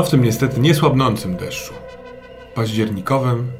[0.00, 1.74] No w tym niestety niesłabnącym deszczu,
[2.54, 3.52] październikowym,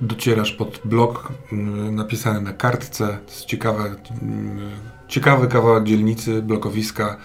[0.00, 3.06] docierasz pod blok mm, napisany na kartce.
[3.06, 3.84] To jest ciekawe,
[4.22, 4.70] mm,
[5.08, 7.16] ciekawy kawałek dzielnicy, blokowiska,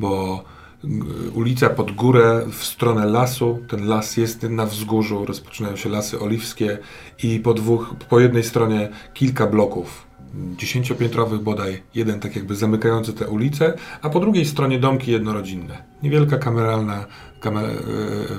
[0.00, 0.44] bo
[0.84, 3.58] mm, ulica pod górę w stronę lasu.
[3.68, 6.78] Ten las jest na wzgórzu, rozpoczynają się lasy oliwskie
[7.22, 13.28] i po dwóch, po jednej stronie kilka bloków dziesięciopiętrowych bodaj, jeden tak jakby zamykający te
[13.28, 15.82] ulice, a po drugiej stronie domki jednorodzinne.
[16.02, 17.06] Niewielka kameralna
[17.40, 17.70] kamer,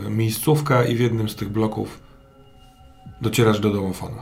[0.06, 2.00] e, miejscówka i w jednym z tych bloków
[3.22, 4.22] docierasz do domofonu.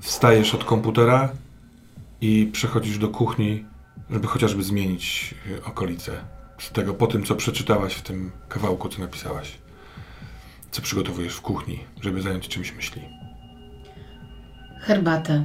[0.00, 1.32] Wstajesz od komputera
[2.20, 3.64] i przechodzisz do kuchni,
[4.10, 6.12] żeby chociażby zmienić e, okolice
[6.58, 9.58] z tego po tym, co przeczytałaś w tym kawałku, co napisałaś.
[10.70, 13.02] Co przygotowujesz w kuchni, żeby zająć czymś myśli?
[14.84, 15.44] Herbatę.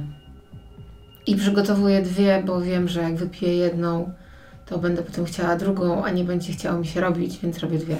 [1.26, 4.12] I przygotowuję dwie, bo wiem, że jak wypiję jedną,
[4.66, 7.96] to będę potem chciała drugą, a nie będzie chciało mi się robić, więc robię dwie.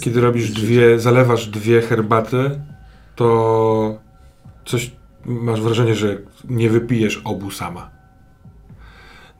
[0.00, 2.60] Kiedy robisz dwie, zalewasz dwie herbaty,
[3.16, 3.98] to
[4.64, 4.90] coś
[5.24, 7.90] masz wrażenie, że nie wypijesz obu sama.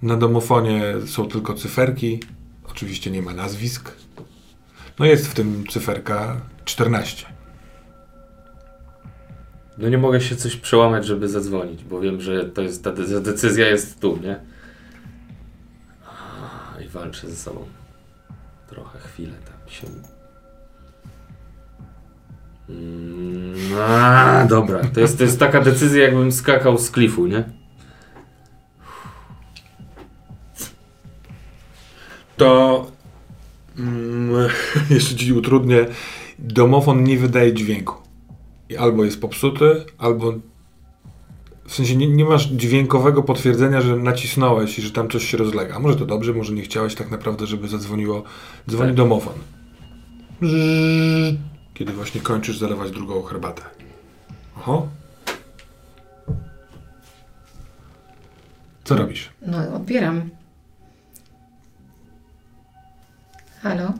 [0.03, 2.21] Na domofonie są tylko cyferki,
[2.71, 3.93] oczywiście nie ma nazwisk.
[4.99, 7.27] No jest w tym cyferka 14.
[9.83, 13.21] No nie mogę się coś przełamać, żeby zadzwonić, bo wiem, że to jest, ta de-
[13.21, 14.41] decyzja jest tu, nie?
[16.85, 17.65] I walczę ze sobą.
[18.69, 19.87] Trochę, chwilę tam się...
[22.69, 27.45] Mm, a, dobra, to jest, to jest taka decyzja, jakbym skakał z klifu, nie?
[32.37, 32.87] To
[33.79, 34.49] mm,
[34.91, 35.87] jeszcze ci utrudnię.
[36.39, 38.12] Domofon nie wydaje dźwięku.
[38.73, 40.33] I albo jest popsuty, albo
[41.67, 45.79] w sensie nie, nie, masz dźwiękowego potwierdzenia, że nacisnąłeś i że tam coś się rozlega.
[45.79, 48.23] Może to dobrze, może nie chciałeś tak naprawdę, żeby zadzwoniło.
[48.71, 48.97] Dzwoni Tak.
[48.97, 49.35] domofon.
[51.75, 53.63] Kiedy właśnie kończysz zalewać drugą herbatę.
[54.57, 54.89] Oho.
[58.85, 59.31] Co robisz?
[59.47, 60.31] No, odbieram.
[63.63, 63.93] Halo?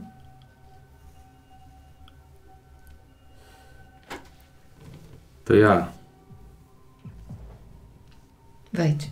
[5.45, 5.93] To ja.
[8.73, 9.11] Wejdź.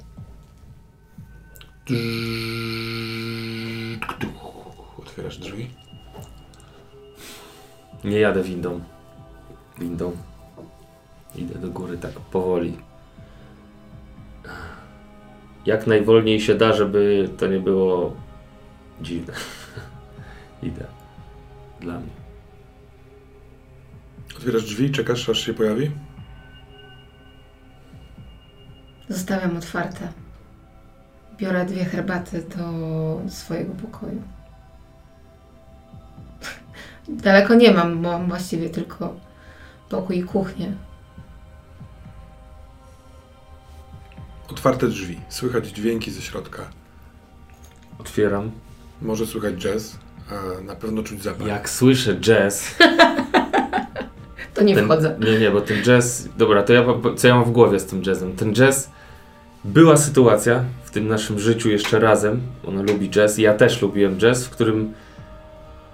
[4.99, 5.71] Otwierasz drzwi.
[8.05, 8.81] Nie jadę windą.
[9.79, 10.17] Windą.
[11.35, 12.79] Idę do góry tak powoli.
[15.67, 18.17] Jak najwolniej się da, żeby to nie było
[19.03, 19.35] dziwne.
[20.63, 20.87] Idę.
[21.81, 22.11] Dla mnie.
[24.37, 25.91] Otwierasz drzwi i czekasz, aż się pojawi?
[29.11, 30.09] Zostawiam otwarte.
[31.39, 34.23] Biorę dwie herbaty do swojego pokoju.
[37.09, 39.15] Daleko nie mam, mam właściwie tylko
[39.89, 40.73] pokój i kuchnię.
[44.51, 45.21] Otwarte drzwi.
[45.29, 46.63] Słychać dźwięki ze środka.
[47.99, 48.51] Otwieram.
[49.03, 49.99] Może słychać jazz,
[50.31, 51.47] a na pewno czuć zapach.
[51.47, 52.65] Jak słyszę jazz.
[54.55, 55.17] To nie ten, wchodzę.
[55.21, 56.29] Nie, nie, bo ten jazz.
[56.37, 56.85] Dobra, to ja
[57.17, 58.37] co ja mam w głowie z tym jazzem?
[58.37, 58.91] Ten jazz.
[59.65, 62.41] Była sytuacja w tym naszym życiu jeszcze razem.
[62.67, 64.93] Ona lubi jazz i ja też lubiłem jazz, w którym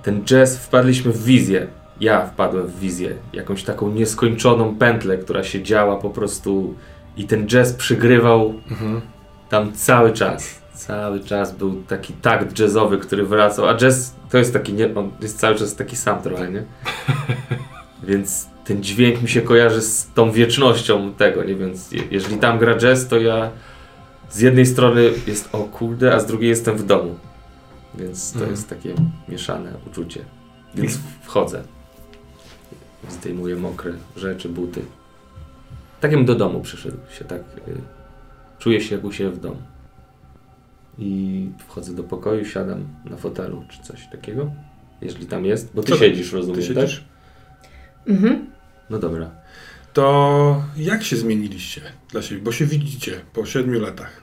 [0.02, 1.66] ten jazz wpadliśmy w wizję.
[2.00, 3.14] Ja wpadłem w wizję.
[3.32, 6.74] Jakąś taką nieskończoną pętlę, która się działa po prostu
[7.16, 9.00] i ten jazz przygrywał Mhm.
[9.48, 10.60] tam cały czas.
[10.74, 15.10] Cały czas był taki takt jazzowy, który wracał, a jazz to jest taki, nie, on
[15.20, 16.62] jest cały czas taki sam trochę, nie?
[18.08, 21.54] Więc ten dźwięk mi się kojarzy z tą wiecznością tego, nie?
[21.54, 23.50] Więc je, jeżeli tam gra jazz, to ja
[24.30, 27.14] z jednej strony jest o kurde, a z drugiej jestem w domu.
[27.94, 28.50] Więc to Mhm.
[28.50, 28.94] jest takie
[29.28, 30.20] mieszane uczucie.
[30.74, 31.62] Więc wchodzę.
[33.10, 34.82] Zdejmuję mokre rzeczy, buty.
[36.00, 37.72] Tak jakbym do domu przyszedł się, tak y,
[38.58, 39.56] czuję się jak u siebie w domu.
[40.98, 44.50] I wchodzę do pokoju, siadam na fotelu czy coś takiego.
[45.02, 46.82] Jeżeli tam jest, bo ty Co- siedzisz, rozumiem, Ty tak?
[46.84, 47.04] siedzisz?
[48.06, 48.46] Mhm.
[48.90, 49.30] No dobra.
[49.92, 51.80] To jak się zmieniliście
[52.10, 52.42] dla siebie?
[52.42, 54.22] Bo się widzicie po siedmiu latach.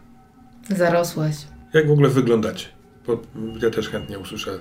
[0.70, 1.36] Zarosłaś.
[1.74, 2.68] Jak w ogóle wyglądacie?
[3.08, 3.22] Bo
[3.62, 4.52] ja też chętnie usłyszę,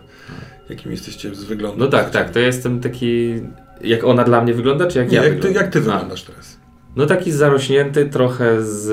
[0.70, 1.78] jakim jesteście z wyglądu.
[1.78, 3.34] No tak, tak, to jestem taki...
[3.80, 6.58] Jak ona dla mnie wygląda, czy jak Nie, ja jak, ty, jak ty wyglądasz teraz?
[6.96, 8.88] No taki zarośnięty, trochę z...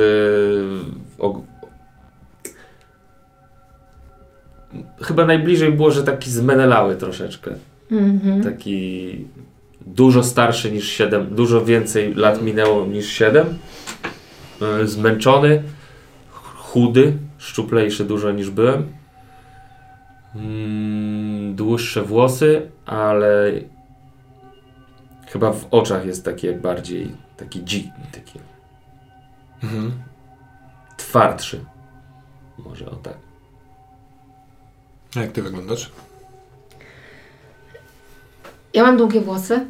[1.19, 1.41] Og...
[5.01, 7.51] Chyba najbliżej było, że taki zmenelały troszeczkę.
[7.91, 8.43] Mhm.
[8.43, 9.25] Taki
[9.95, 13.57] dużo starszy niż 7, dużo więcej lat minęło niż 7.
[14.61, 15.63] E, Zmęczony,
[16.55, 18.93] chudy, szczuplejszy dużo niż byłem.
[20.35, 23.51] Mm, dłuższe włosy, ale
[25.27, 28.39] chyba w oczach jest takie bardziej taki dzik, taki
[29.63, 29.91] Mhm.
[30.97, 31.65] twardszy.
[32.57, 33.17] Może o tak.
[35.15, 35.91] A jak ty wyglądasz?
[38.73, 39.65] Ja mam długie włosy.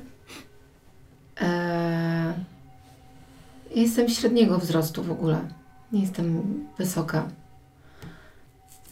[3.75, 5.39] Jestem średniego wzrostu w ogóle.
[5.91, 6.43] Nie jestem
[6.77, 7.23] wysoka.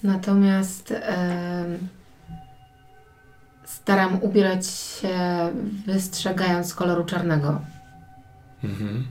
[0.03, 1.77] Natomiast em,
[3.65, 5.09] staram ubierać się
[5.85, 7.61] wystrzegając koloru czarnego.
[8.63, 9.07] Mhm.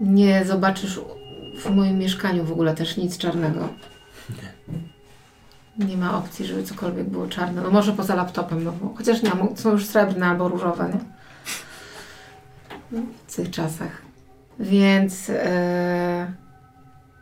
[0.00, 1.00] Nie zobaczysz
[1.64, 3.68] w moim mieszkaniu w ogóle też nic czarnego.
[5.78, 7.62] Nie ma opcji, żeby cokolwiek było czarne.
[7.62, 11.00] No może poza laptopem, no bo chociaż nie, są już srebrne albo różowe, nie?
[13.26, 14.09] W tych czasach.
[14.60, 16.32] Więc e,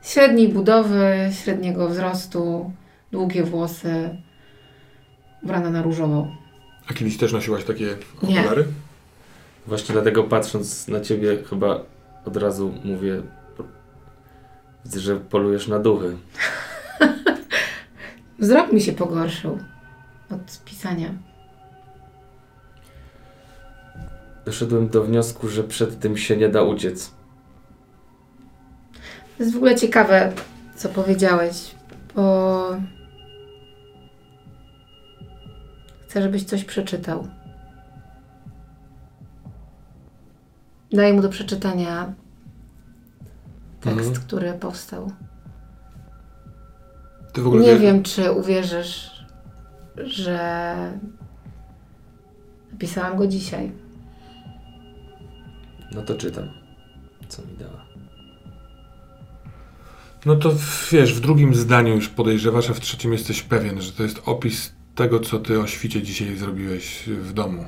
[0.02, 2.73] średniej budowy, średniego wzrostu,
[3.12, 4.17] długie włosy,
[5.43, 6.29] ubrana na różowo.
[6.90, 8.40] A kiedyś też nosiłaś takie Nie.
[8.40, 8.64] okulary?
[9.67, 11.81] Właśnie dlatego patrząc na ciebie chyba
[12.25, 13.23] od razu mówię,
[14.85, 16.17] widzę, że polujesz na duchy.
[18.38, 19.58] Wzrok mi się pogorszył
[20.31, 21.08] od pisania.
[24.44, 27.18] Doszedłem do wniosku, że przed tym się nie da uciec.
[29.38, 30.32] To jest w ogóle ciekawe,
[30.76, 31.75] co powiedziałeś,
[32.14, 32.64] bo
[36.08, 37.29] chcę, żebyś coś przeczytał.
[40.93, 42.12] Daję mu do przeczytania
[43.81, 44.26] tekst, Mhm.
[44.26, 45.12] który powstał.
[47.32, 49.11] Ty w ogóle Nie wie- wiem, czy uwierzysz,
[49.96, 50.75] że
[52.73, 53.73] napisałam go dzisiaj.
[55.94, 56.49] No to czytam,
[57.29, 57.85] co mi dała.
[60.29, 60.53] No to
[60.93, 64.73] wiesz, w drugim zdaniu już podejrzewasz, a w trzecim jesteś pewien, że to jest opis
[64.95, 67.65] tego, co ty o świcie dzisiaj zrobiłeś w domu.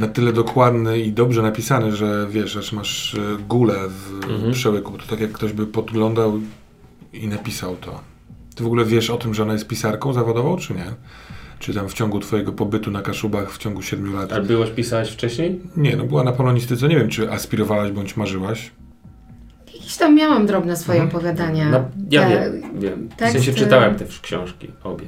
[0.00, 3.18] Na tyle dokładny i dobrze napisany, że wiesz, aż masz e,
[3.48, 4.52] gulę w Mhm.
[4.52, 4.98] przełyku.
[4.98, 6.40] To tak jak ktoś by podglądał
[7.12, 8.00] i napisał to.
[8.54, 10.86] Ty w ogóle wiesz o tym, że ona jest pisarką zawodową, czy nie?
[11.58, 14.32] Czy tam w ciągu twojego pobytu na Kaszubach w ciągu siedmiu lat?
[14.32, 15.60] Ale byłeś, pisałeś wcześniej?
[15.76, 16.88] Nie, no była na polonistyce.
[16.88, 18.70] Nie wiem, czy aspirowałaś bądź marzyłaś.
[19.82, 21.16] Jakieś tam miałam drobne swoje Mhm.
[21.16, 21.68] opowiadania.
[21.70, 23.08] No, ja Te- wiem, wiem.
[23.28, 25.06] W sensie czytałem te książki, obie.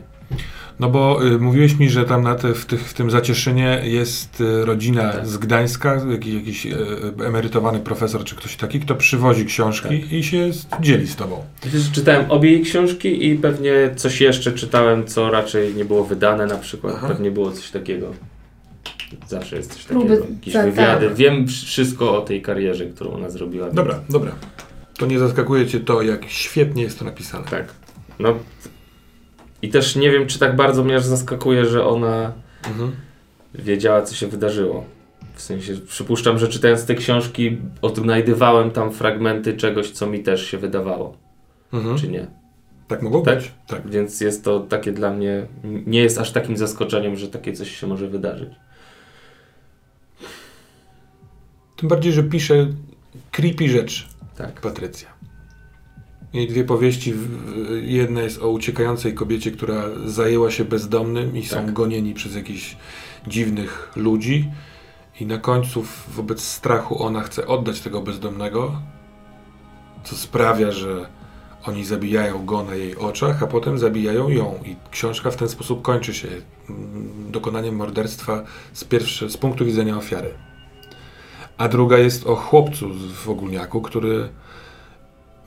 [0.81, 4.41] No bo y, mówiłeś mi, że tam na te, w, tych, w tym Zacieszynie jest
[4.41, 5.27] y, rodzina Tak.
[5.27, 6.77] z Gdańska, jakiś, jakiś y,
[7.27, 10.13] emerytowany profesor czy ktoś taki, kto przywozi książki Tak.
[10.13, 11.45] i się z- dzieli z tobą.
[11.61, 16.47] Przecież czytałem obie jej książki i pewnie coś jeszcze czytałem, co raczej nie było wydane
[16.47, 16.95] na przykład.
[16.97, 17.09] Aha.
[17.09, 18.07] Pewnie było coś takiego.
[19.29, 20.27] Zawsze jest coś Próby- takiego.
[20.35, 21.07] Jakieś tak, wywiady.
[21.07, 21.15] tak.
[21.17, 23.71] Wiem wszystko o tej karierze, którą ona zrobiła.
[23.71, 24.33] Dobra, dobra.
[24.99, 27.45] To nie zaskakuje cię to, jak świetnie jest to napisane.
[27.51, 27.73] Tak.
[28.19, 28.35] No.
[29.63, 32.33] I też nie wiem, czy tak bardzo mnie aż zaskakuje, że ona
[32.69, 32.93] Mhm.
[33.55, 34.85] wiedziała, co się wydarzyło.
[35.35, 40.59] W sensie, przypuszczam, że czytając te książki, odnajdywałem tam fragmenty czegoś, co mi też się
[40.59, 41.17] wydawało,
[41.73, 41.99] Mhm.
[41.99, 42.27] czy nie.
[42.89, 43.39] Tak mogło Tak?
[43.39, 43.53] być?
[43.67, 43.91] Tak.
[43.91, 45.47] Więc jest to takie dla mnie,
[45.87, 48.49] nie jest aż takim zaskoczeniem, że takie coś się może wydarzyć.
[51.77, 52.67] Tym bardziej, że pisze
[53.33, 54.05] creepy rzeczy,
[54.37, 54.61] Tak.
[54.61, 55.09] Patrycja.
[56.33, 57.15] Jej dwie powieści,
[57.83, 61.73] jedna jest o uciekającej kobiecie, która zajęła się bezdomnym i są Tak.
[61.73, 62.77] gonieni przez jakichś
[63.27, 64.51] dziwnych ludzi
[65.21, 68.83] i na końcu wobec strachu ona chce oddać tego bezdomnego,
[70.05, 71.07] co sprawia, że
[71.65, 75.83] oni zabijają go na jej oczach, a potem zabijają ją i książka w ten sposób
[75.83, 78.85] kończy się mm, dokonaniem morderstwa z,
[79.33, 80.35] z punktu widzenia ofiary.
[81.59, 84.29] A druga jest o chłopcu w ogólniaku, który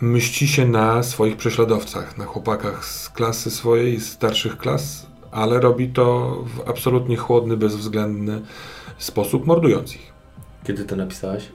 [0.02, 5.90] mści się na swoich prześladowcach, na chłopakach z klasy swojej, z starszych klas, ale robi
[5.90, 8.42] to w absolutnie chłodny, bezwzględny
[8.98, 10.14] sposób, mordując ich.
[10.64, 11.52] Kiedy to napisałaś?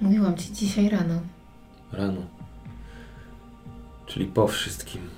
[0.00, 1.20] Mówiłam ci dzisiaj rano.
[1.92, 2.22] Rano.
[4.06, 5.17] Czyli po wszystkim.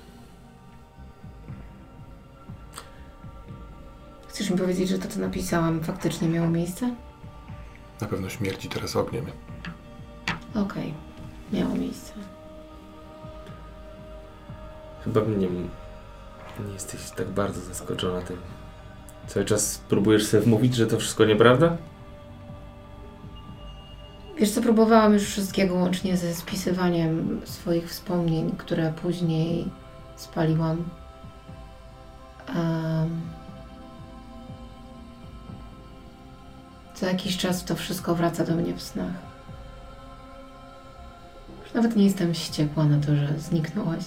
[4.41, 6.95] Chcesz mi powiedzieć, że to, co napisałam, faktycznie miało miejsce?
[8.01, 9.25] Na pewno śmierci teraz ogniem.
[10.55, 10.93] Okej,
[11.53, 12.13] miało miejsce.
[15.03, 18.37] Chyba nie, nie jesteś tak bardzo zaskoczona tym.
[19.27, 21.77] Cały czas próbujesz sobie wmówić, że to wszystko nieprawda?
[24.37, 29.67] Wiesz co, próbowałam już wszystkiego łącznie ze spisywaniem swoich wspomnień, które później
[30.15, 30.89] spaliłam.
[32.47, 33.21] Em,
[37.01, 39.13] co jakiś czas to wszystko wraca do mnie w snach.
[41.73, 44.03] Nawet nie jestem wściekła na to, że zniknąłeś.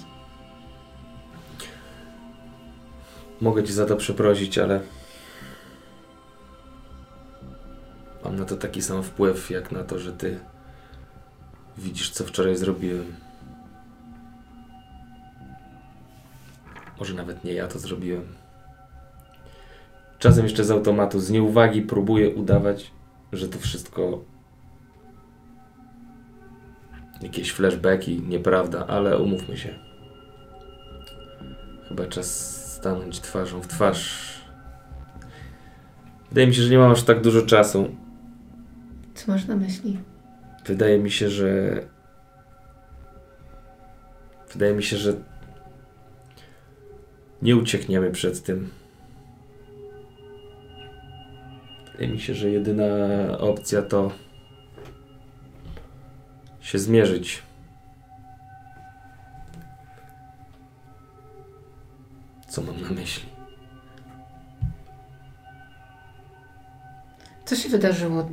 [3.40, 4.80] Mogę ci za to przeprosić, ale
[8.24, 10.40] mam na to taki sam wpływ, jak na to, że ty
[11.78, 13.14] widzisz, co wczoraj zrobiłem.
[16.98, 18.43] Może nawet nie ja to zrobiłem.
[20.24, 22.90] Czasem jeszcze z automatu, z nieuwagi próbuję udawać,
[23.32, 24.24] że to wszystko
[27.22, 29.74] jakieś flashbacki, nieprawda, ale umówmy się.
[31.88, 32.26] Chyba czas
[32.72, 34.34] stanąć twarzą w twarz.
[36.28, 37.88] Wydaje mi się, że nie mam aż tak dużo czasu.
[39.14, 39.98] Co masz na myśli?
[40.66, 41.80] Wydaje mi się, że.
[44.52, 45.12] Wydaje mi się, że.
[47.42, 48.70] Nie uciekniemy przed tym.
[51.94, 52.84] Wydaje mi się, że jedyna
[53.38, 54.10] opcja to.
[56.60, 57.42] się zmierzyć.
[62.48, 63.28] Co mam na myśli?
[67.44, 68.28] Co się wydarzyło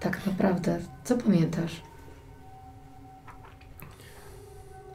[0.00, 0.78] tak naprawdę?
[1.04, 1.82] Co pamiętasz?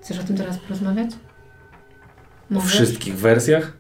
[0.02, 1.10] Chcesz o tym teraz porozmawiać?
[1.12, 2.72] O Możesz?
[2.72, 3.79] wszystkich wersjach?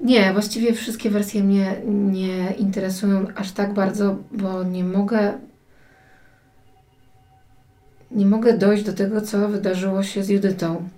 [0.00, 5.32] Nie, właściwie wszystkie wersje mnie nie interesują aż tak bardzo, bo nie mogę.
[8.10, 10.88] Nie mogę dojść do tego, co wydarzyło się z Judytą.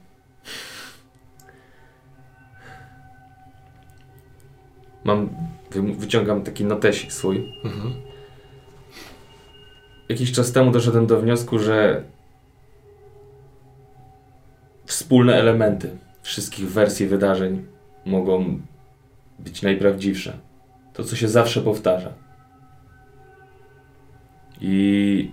[5.04, 5.28] Mam.
[5.70, 7.52] wy- Wyciągam taki notesik swój.
[7.64, 7.94] Mhm.
[10.08, 12.02] Jakiś czas temu doszedłem do wniosku, że
[14.86, 17.66] wspólne elementy wszystkich wersji wydarzeń
[18.04, 18.60] mogą
[19.38, 20.33] być najprawdziwsze.
[20.93, 22.12] To, co się zawsze powtarza.
[24.61, 25.31] I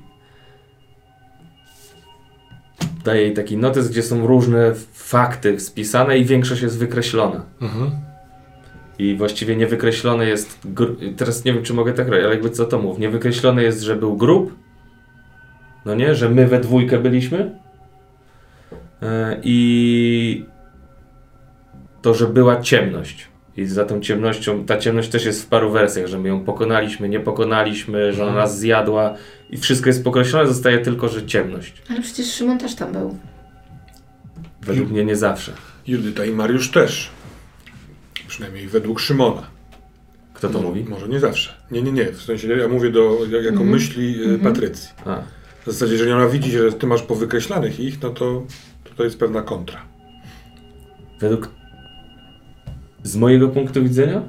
[3.03, 7.45] daję jej taki notes, gdzie są różne fakty spisane i większość jest wykreślona.
[7.61, 7.91] Mhm.
[8.99, 10.67] I właściwie niewykreślone jest.
[11.17, 12.99] Teraz nie wiem, czy mogę tak robić, ale jakby co to mów.
[12.99, 14.55] Niewykreślone jest, że był grób.
[15.85, 17.59] No nie, że my we dwójkę byliśmy.
[19.01, 20.45] E, I
[22.01, 23.32] to, że była ciemność.
[23.57, 27.09] I za tą ciemnością, ta ciemność też jest w paru wersjach, że my ją pokonaliśmy,
[27.09, 28.45] nie pokonaliśmy, że ona Mhm.
[28.47, 29.13] nas zjadła
[29.49, 31.81] i wszystko jest pokreślone, zostaje tylko, że ciemność.
[31.89, 33.17] Ale przecież Szymon też tam był.
[34.61, 35.53] Według mnie nie zawsze.
[35.87, 37.09] Judyta i Mariusz też.
[38.27, 39.47] Przynajmniej według Szymona.
[40.33, 40.83] Kto to Mo- mówi?
[40.89, 41.53] Może nie zawsze.
[41.71, 42.05] Nie, nie, nie.
[42.11, 43.69] W sensie ja mówię do, jak- jako Mhm.
[43.69, 44.39] myśli e, Mhm.
[44.53, 44.89] Patrycji.
[45.05, 45.21] A,
[45.61, 48.43] W zasadzie, jeżeli ona widzi, że ty masz powykreślanych ich, no to,
[48.83, 49.81] to to jest pewna kontra.
[51.19, 51.49] Według.
[53.03, 54.21] Z mojego punktu widzenia?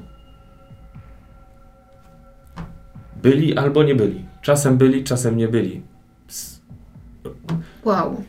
[3.23, 4.25] Byli albo nie byli.
[4.43, 5.83] Czasem byli, czasem nie byli.
[6.29, 6.61] S-
[7.85, 8.25] Wow.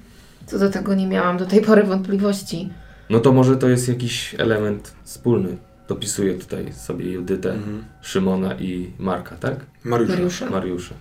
[0.45, 2.69] Co do tego nie miałam do tej pory wątpliwości.
[3.09, 5.57] No to może to jest jakiś element wspólny.
[5.87, 7.85] Dopisuję tutaj sobie Judytę, Mhm.
[8.01, 9.55] Szymona i Marka, tak?
[9.83, 10.13] Mariusza.
[10.13, 10.49] Mariusza.
[10.49, 10.95] Mariusza.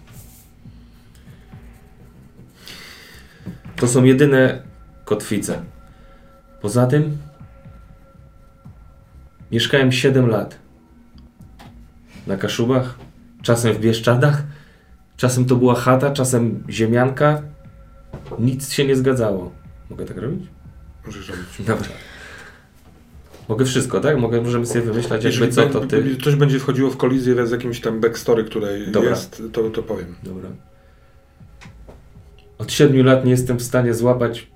[3.77, 4.63] To są jedyne
[5.05, 5.63] kotwice.
[6.61, 7.19] Poza tym
[9.55, 10.59] mieszkałem 7 lat.
[12.27, 12.99] Na Kaszubach,
[13.43, 14.43] czasem w Bieszczadach,
[15.17, 17.43] czasem to była chata, czasem ziemianka.
[18.39, 19.53] Nic się nie zgadzało.
[19.91, 20.47] Mogę tak robić?
[21.07, 21.45] Możesz robić.
[21.67, 21.89] Dobra.
[23.49, 24.19] Mogę wszystko, tak?
[24.19, 25.97] Mogę, możemy sobie wymyślać jakby co to ty...
[25.97, 29.11] Jeżeli coś będzie wchodziło w kolizję z jakimś tam backstory, które Dobra.
[29.11, 30.15] jest, to, to powiem.
[30.23, 30.49] Dobra.
[32.59, 34.51] Od siedmiu lat nie jestem w stanie złapać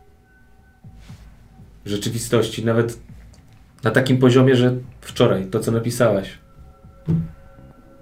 [1.86, 3.07] rzeczywistości, nawet
[3.84, 6.38] na takim poziomie, że wczoraj to, co napisałaś,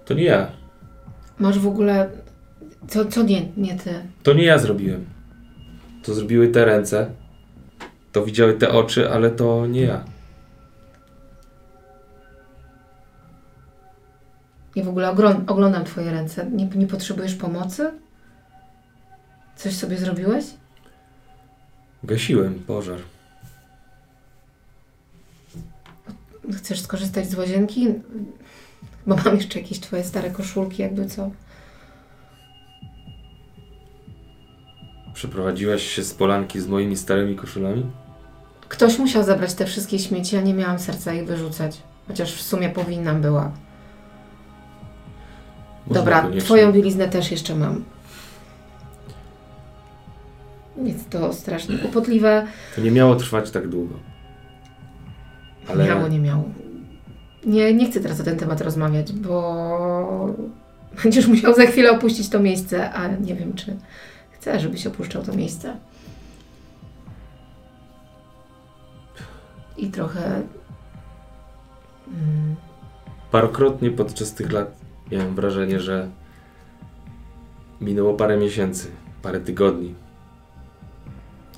[0.05, 0.49] to nie ja.
[1.39, 2.11] Masz w ogóle.
[2.89, 3.91] Co, co nie, nie ty?
[4.23, 5.05] To nie ja zrobiłem.
[6.03, 7.11] To zrobiły te ręce,
[8.13, 10.05] to widziały te oczy, ale to nie ja.
[14.77, 15.11] Ja w ogóle
[15.47, 16.47] oglądam Twoje ręce.
[16.51, 17.91] Nie, nie potrzebujesz pomocy?
[19.57, 20.45] Coś sobie zrobiłeś?
[22.05, 22.99] Gasiłem pożar.
[26.53, 27.89] Chcesz skorzystać z łazienki?
[29.07, 31.31] Bo mam jeszcze jakieś Twoje stare koszulki, jakby co.
[35.15, 37.87] Przeprowadziłaś się z polanki z moimi starymi koszulami?
[38.69, 41.83] Ktoś musiał zabrać te wszystkie śmieci, a nie miałam serca ich wyrzucać.
[42.09, 43.53] Chociaż w sumie powinnam była.
[45.87, 46.41] Można Dobra, koniecznie.
[46.41, 47.85] Twoją bieliznę też jeszcze mam.
[50.85, 52.47] Jest to strasznie kłopotliwe.
[52.75, 53.95] To nie miało trwać tak długo.
[55.69, 56.45] Ale- Miało, nie miało.
[57.47, 60.35] Nie, nie chcę teraz o ten temat rozmawiać, bo
[61.03, 63.77] Będziesz musiał za chwilę opuścić to miejsce, a nie wiem, czy
[64.31, 65.77] chcę, żebyś opuszczał to miejsce.
[69.77, 70.43] I trochę.
[72.09, 72.57] Mm,
[73.31, 74.77] Parokrotnie podczas tych lat
[75.13, 76.09] miałem wrażenie, że
[77.81, 78.91] minęło parę miesięcy,
[79.23, 79.95] parę tygodni.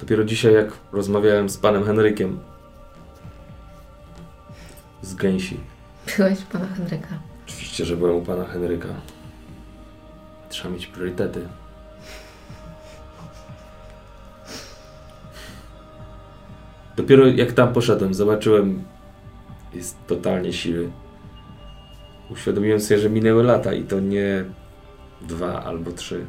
[0.00, 2.41] Dopiero dzisiaj, jak rozmawiałem z panem Henrykiem
[5.02, 5.61] z gęsi.
[6.17, 7.09] byłeś u pana Henryka.
[7.47, 8.88] Oczywiście, że byłem u pana Henryka.
[10.49, 11.49] Trzeba mieć priorytety.
[16.97, 18.85] Dopiero jak tam poszedłem, zobaczyłem,
[19.75, 20.90] jest totalnie siły.
[22.31, 24.45] Uświadomiłem sobie, że minęły lata i to nie
[25.21, 26.26] dwa albo trzy.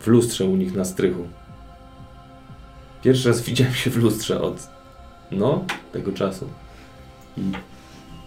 [0.00, 1.28] W lustrze u nich na strychu.
[3.02, 4.68] Pierwszy raz widziałem się w lustrze od
[5.30, 6.48] no, tego czasu.
[7.36, 7.52] I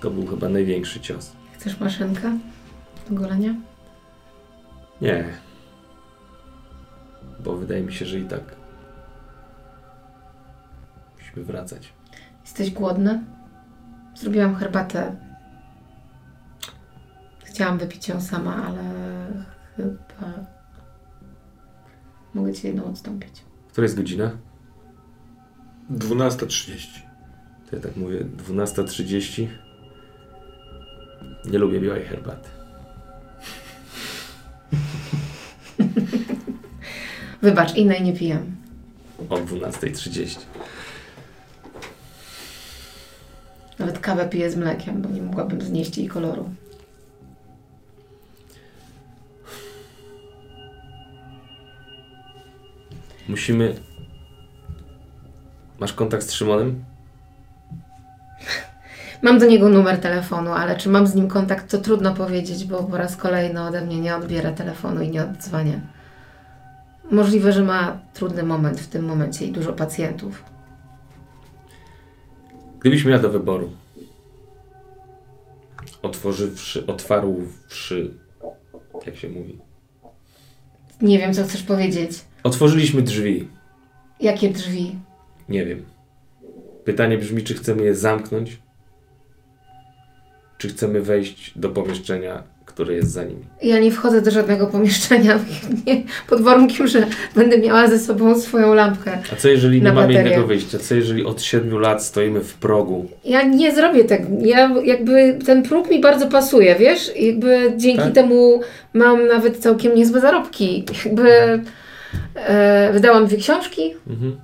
[0.01, 1.31] to był chyba największy cios.
[1.53, 2.37] Chcesz maszynkę
[3.09, 3.55] do golenia?
[5.01, 5.25] Nie.
[7.39, 8.55] Bo wydaje mi się, że i tak
[11.19, 11.93] musimy wracać.
[12.41, 13.23] Jesteś głodny?
[14.15, 15.15] Zrobiłam herbatę.
[17.43, 18.83] Chciałam wypić ją sama, ale
[19.75, 20.60] chyba
[22.33, 23.31] mogę ci jedną odstąpić.
[23.71, 24.31] Która jest godzina?
[25.91, 26.87] 12.30.
[27.69, 29.47] To ja tak mówię, 12.30.
[31.45, 32.49] Nie lubię białej herbaty.
[37.41, 38.55] Wybacz, innej nie pijem.
[39.29, 40.39] O 12.30.
[43.79, 46.49] Nawet kawę piję z mlekiem, bo nie mogłabym znieść jej koloru.
[53.27, 53.75] Musimy...
[55.79, 56.83] Masz kontakt z Szymonem?
[59.21, 62.83] Mam do niego numer telefonu, ale czy mam z nim kontakt, to trudno powiedzieć, bo
[62.83, 65.79] po raz kolejny ode mnie nie odbiera telefonu i nie odzwania.
[67.11, 70.43] Możliwe, że ma trudny moment w tym momencie i dużo pacjentów.
[72.79, 73.71] Gdybyś miała do wyboru,
[76.01, 78.13] otworzywszy, otwarłszy,
[79.05, 79.59] jak się mówi,
[81.01, 82.11] Nie wiem, co chcesz powiedzieć.
[82.43, 83.47] Otworzyliśmy drzwi,
[84.19, 84.95] Jakie drzwi?
[85.49, 85.85] nie wiem.
[86.85, 88.57] Pytanie brzmi, czy chcemy je zamknąć,
[90.57, 93.45] czy chcemy wejść do pomieszczenia, które jest za nimi.
[93.63, 95.39] Ja nie wchodzę do żadnego pomieszczenia
[95.87, 99.19] nie, pod warunkiem, że będę miała ze sobą swoją lampkę.
[99.33, 100.79] A co jeżeli nie mamy innego wyjścia?
[100.79, 103.05] Co jeżeli od siedmiu lat stoimy w progu?
[103.25, 104.27] Ja nie zrobię tego.
[104.41, 107.11] Ja jakby ten próg mi bardzo pasuje, wiesz?
[107.15, 108.13] Jakby dzięki Tak?
[108.13, 108.61] temu
[108.93, 110.85] mam nawet całkiem niezłe zarobki.
[111.05, 111.29] Jakby
[112.35, 113.93] e, wydałam dwie książki.
[114.07, 114.39] Mhm.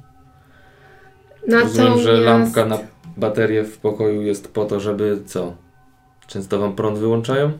[1.48, 2.78] Natomiast Rozumiem, że lampka na
[3.18, 5.56] baterię w pokoju jest po to, żeby co?
[6.28, 7.52] Często wam prąd wyłączają?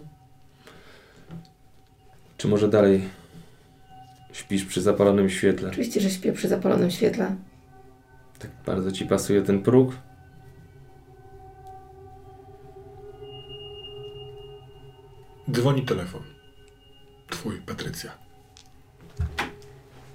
[2.38, 3.10] Czy może dalej
[4.32, 5.70] śpisz przy zapalonym świetle?
[5.70, 7.36] Oczywiście, że śpię przy zapalonym świetle.
[8.40, 9.92] Tak bardzo ci pasuje ten próg?
[15.52, 16.22] Dzwoni telefon.
[17.30, 18.27] Twój, Patrycja.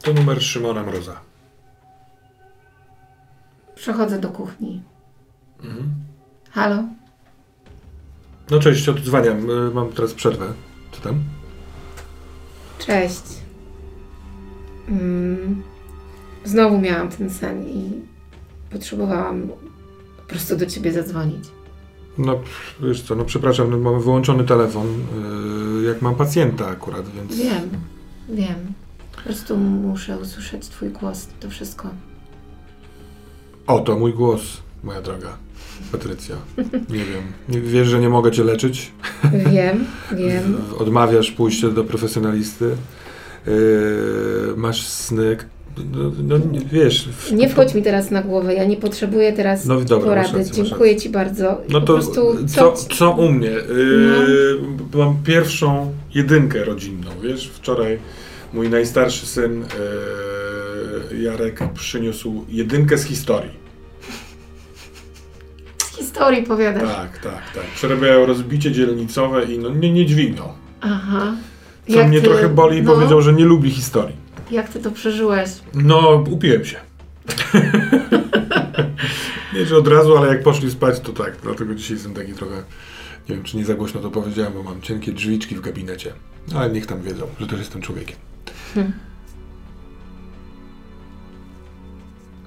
[0.02, 1.20] To numer Szymona Mroza.
[3.74, 4.82] Przechodzę do kuchni.
[5.64, 5.90] Mhm.
[6.50, 6.84] Halo?
[8.50, 9.50] No cześć, odzwaniam.
[9.50, 10.52] Y, Mam teraz przerwę.
[10.92, 11.24] Co tam?
[12.78, 13.22] Cześć.
[14.88, 15.62] Mm,
[16.44, 17.90] znowu miałam ten sen i
[18.70, 19.48] potrzebowałam
[20.16, 21.44] po prostu do ciebie zadzwonić.
[22.18, 22.40] No,
[22.80, 24.86] wiesz co, no przepraszam, no, mamy wyłączony telefon,
[25.80, 27.36] y, jak mam pacjenta akurat, więc...
[27.36, 27.70] Wiem,
[28.28, 28.72] wiem.
[29.22, 31.88] Po prostu muszę usłyszeć twój głos, to wszystko.
[33.66, 34.40] O, to mój głos,
[34.84, 35.36] moja droga.
[35.92, 36.36] Patrycja.
[36.88, 37.22] Nie wiem.
[37.62, 38.92] Wiesz, że nie mogę cię leczyć?
[39.52, 39.84] Wiem,
[40.16, 40.56] wiem.
[40.78, 42.64] Odmawiasz pójście do profesjonalisty.
[43.46, 43.52] Yy,
[44.56, 45.36] masz sny.
[45.92, 47.08] No, no nie- wiesz.
[47.08, 50.38] w- Nie wchodź mi teraz na głowę, ja nie potrzebuję teraz No dobra, porady.
[50.38, 51.60] rację, Dziękuję ci bardzo.
[51.68, 53.50] No po to prostu co, ci- co u mnie?
[53.50, 54.58] Yy,
[54.94, 57.48] Mam pierwszą jedynkę rodzinną, wiesz?
[57.54, 57.98] Wczoraj
[58.52, 59.64] mój najstarszy syn
[61.10, 63.50] yy, Jarek przyniósł jedynkę z historii.
[65.78, 66.96] z historii powiadasz.
[66.96, 67.64] Tak, tak, tak.
[67.74, 70.48] Przerabiają rozbicie dzielnicowe i no nie, nie dźwignął.
[70.80, 71.34] Aha.
[71.90, 74.16] Co mnie trochę boli i no, powiedział, że nie lubi historii.
[74.50, 75.50] Jak ty to przeżyłeś?
[75.74, 76.76] No, upiłem się.
[79.54, 81.36] nie, że od razu, ale jak poszli spać, to tak.
[81.42, 82.62] Dlatego dzisiaj jestem taki trochę.
[83.28, 86.12] Nie wiem, czy nie za głośno to powiedziałem, bo mam cienkie drzwiczki w gabinecie.
[86.54, 88.16] Ale niech tam wiedzą, że też jestem człowiekiem.
[88.74, 88.92] Hmm.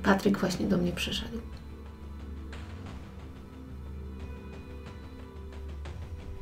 [0.04, 1.38] Patryk właśnie do mnie przyszedł.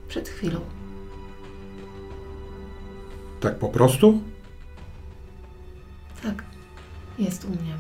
[0.08, 0.60] Przed chwilą.
[3.40, 4.22] Tak po prostu?
[6.24, 6.44] Tak,
[7.20, 7.78] jest u mnie.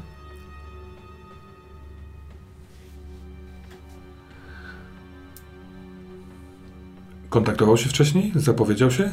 [7.29, 8.31] Kontaktował się wcześniej?
[8.36, 9.12] Zapowiedział się?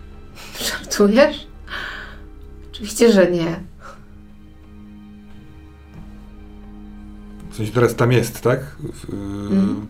[0.68, 1.46] Żartujesz?
[2.76, 3.60] Oczywiście, że nie.
[7.50, 8.76] W sensie teraz tam jest, tak?
[9.12, 9.86] Mhm.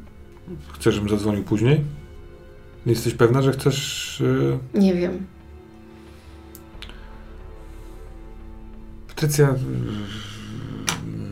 [0.72, 1.84] Chcesz, żebym zadzwonił później?
[2.86, 4.22] Jesteś pewna, że chcesz...
[4.74, 4.80] Yy...
[4.80, 5.26] Nie wiem.
[9.08, 9.54] Patrycja...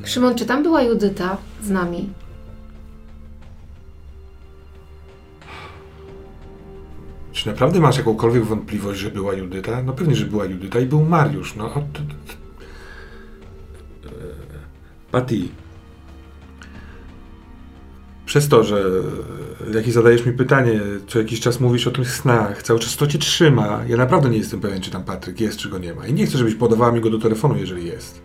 [0.02, 2.08] yy, Szymon, czy tam była Judyta z nami?
[7.44, 9.82] Czy naprawdę masz jakąkolwiek wątpliwość, że była Judyta?
[9.82, 11.56] No pewnie, że była Judyta i był Mariusz.
[11.56, 12.34] No, to, to.
[15.12, 15.40] Patty.
[18.26, 18.84] Przez to, że
[19.74, 23.18] jak zadajesz mi pytanie, co jakiś czas mówisz o tych snach, cały czas to cię
[23.18, 23.80] trzyma.
[23.88, 26.06] Ja naprawdę nie jestem pewien, czy tam Patryk jest, czy go nie ma.
[26.06, 28.22] I nie chcę, żebyś podawała mi go do telefonu, jeżeli jest.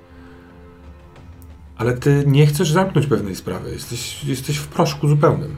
[1.78, 3.72] Ale ty nie chcesz zamknąć pewnej sprawy.
[3.72, 5.56] Jesteś, jesteś w proszku zupełnym.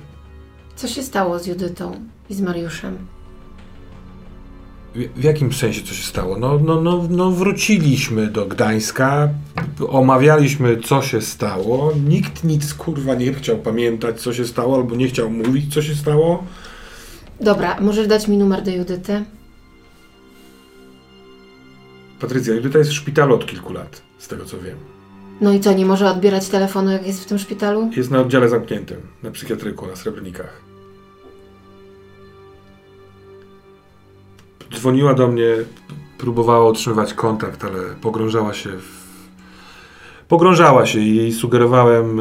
[0.75, 2.97] Co się stało z Judytą i z Mariuszem?
[4.95, 6.37] W, jakim sensie co się stało?
[6.37, 9.29] No, no, no, no wróciliśmy do Gdańska,
[9.89, 11.93] omawialiśmy co się stało.
[12.09, 15.95] Nikt nic kurwa nie chciał pamiętać co się stało, albo nie chciał mówić co się
[15.95, 16.43] stało.
[17.39, 19.23] Dobra, możesz dać mi numer do Judyty?
[22.19, 24.77] Patrycja, Judyta jest w szpitalu od kilku lat, z tego co wiem.
[25.41, 27.89] No i co, nie może odbierać telefonu, jak jest w tym szpitalu?
[27.97, 30.70] Jest na oddziale zamkniętym, na psychiatryku, na Srebrnikach.
[34.75, 35.45] Dzwoniła do mnie,
[36.17, 39.01] próbowała utrzymywać kontakt, ale pogrążała się w...
[40.27, 42.19] Pogrążała się i jej sugerowałem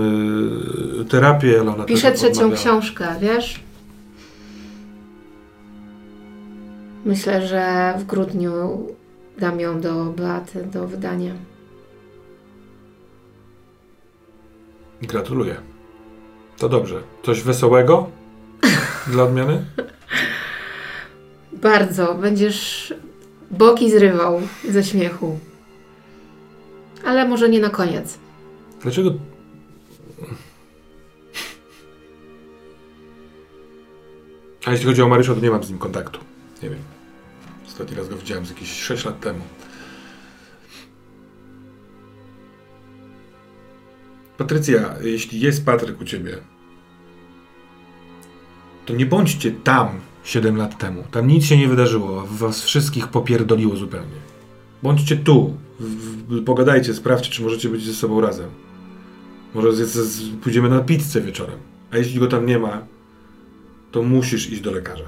[1.01, 2.57] y, terapię, ale ona Piszę tego trzecią odmawiała.
[2.57, 3.61] książkę, wiesz?
[7.05, 8.87] Myślę, że w grudniu
[9.39, 11.33] dam ją do Beaty do wydania.
[15.03, 15.57] Gratuluję.
[16.59, 17.03] To dobrze.
[17.23, 18.07] Coś wesołego
[19.07, 19.65] dla odmiany?
[21.63, 22.15] Bardzo.
[22.15, 22.95] Będziesz
[23.51, 25.39] boki zrywał ze śmiechu.
[27.05, 28.19] Ale może nie na koniec.
[28.83, 29.11] Dlaczego...
[34.67, 36.21] A jeśli chodzi o Mariusza, to nie mam z nim kontaktu.
[36.63, 36.79] Nie wiem.
[37.67, 39.41] Ostatni raz go widziałem z jakieś 6 lat temu.
[44.37, 46.39] Patrycja, jeśli jest Patryk u ciebie,
[48.87, 51.05] to nie bądźcie tam 7 lat temu.
[51.11, 52.25] Tam nic się nie wydarzyło.
[52.31, 54.17] Was wszystkich popierdoliło zupełnie.
[54.83, 55.55] Bądźcie tu.
[56.47, 58.51] Pogadajcie, sprawdźcie, czy możecie być ze sobą razem.
[59.55, 61.57] Może z, z, pójdziemy na pizzę wieczorem.
[61.91, 62.83] A jeśli go tam nie ma,
[63.93, 65.05] to musisz iść do lekarza.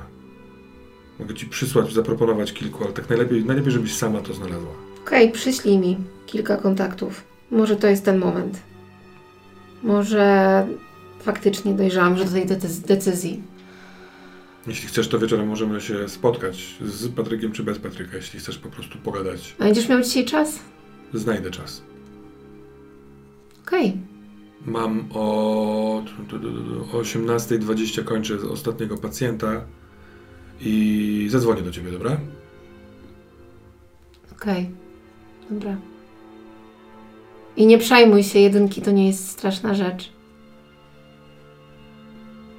[1.21, 4.71] Mogę ci przysłać, zaproponować kilku, ale tak najlepiej, najlepiej żebyś sama to znalazła.
[5.07, 5.97] Okej, przyślij mi
[6.27, 7.25] kilka kontaktów.
[7.51, 8.59] Może to jest ten moment.
[9.83, 10.67] Może
[11.21, 13.43] faktycznie dojrzałam do tej decy- decyzji.
[14.67, 18.17] Jeśli chcesz, to wieczorem możemy się spotkać z Patrykiem czy bez Patryka.
[18.17, 20.59] Jeśli chcesz po prostu pogadać, A będziesz miał dzisiaj czas?
[21.15, 21.83] znajdę czas.
[23.67, 23.97] Okej.
[24.67, 26.05] Mam o,
[26.93, 29.65] o 18.20 kończę z ostatniego pacjenta
[30.61, 32.21] i zadzwonię do ciebie, dobra?
[34.33, 34.71] Okej.
[35.51, 35.77] Dobra.
[37.57, 40.12] I nie przejmuj się, jedynki to nie jest straszna rzecz.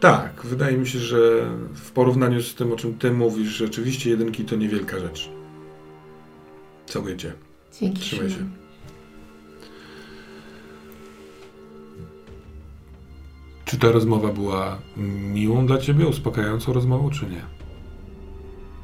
[0.04, 1.18] Tak, wydaje mi się, że
[1.76, 5.30] w porównaniu z tym, o czym ty mówisz, rzeczywiście jedynki to niewielka rzecz.
[6.86, 7.34] Całuję cię.
[7.80, 8.00] Dzięki.
[8.02, 8.50] Trzymaj się.
[13.66, 14.78] Czy ta rozmowa była
[15.34, 17.42] miłą dla ciebie, uspokajającą rozmową, czy nie?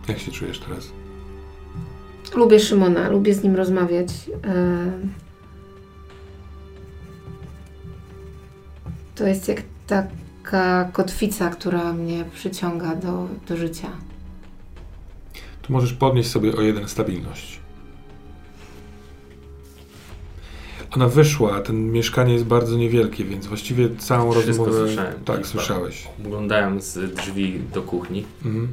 [0.08, 0.92] Jak się czujesz teraz?
[2.36, 4.08] Lubię Szymona, lubię z nim rozmawiać.
[4.44, 4.92] E,
[9.16, 9.62] To jest jak
[10.52, 13.88] taka kotwica, która mnie przyciąga do, do życia.
[15.62, 17.60] Tu możesz podnieść sobie o jeden stabilność.
[20.96, 24.88] Ona wyszła, a ten mieszkanie jest bardzo niewielkie, więc właściwie całą Wszystko rozmowę.
[24.88, 25.24] słyszałem.
[25.26, 26.08] Tak, słyszałeś.
[26.26, 28.68] Oglądałem z drzwi do kuchni Mhm.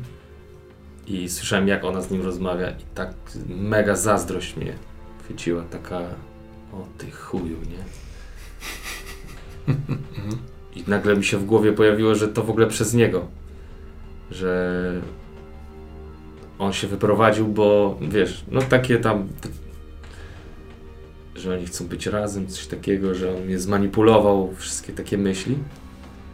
[1.06, 3.14] i słyszałem jak ona z nim rozmawia i tak
[3.48, 4.72] mega zazdrość mnie
[5.24, 5.98] chwyciła, taka
[6.72, 7.84] o ty chuju, nie?
[10.76, 13.24] I nagle mi się w głowie pojawiło, że to w ogóle przez niego.
[14.30, 14.92] Że
[16.58, 19.28] on się wyprowadził, bo wiesz, no takie tam.
[21.34, 25.56] Że oni chcą być razem, coś takiego, że on mnie zmanipulował, wszystkie takie myśli.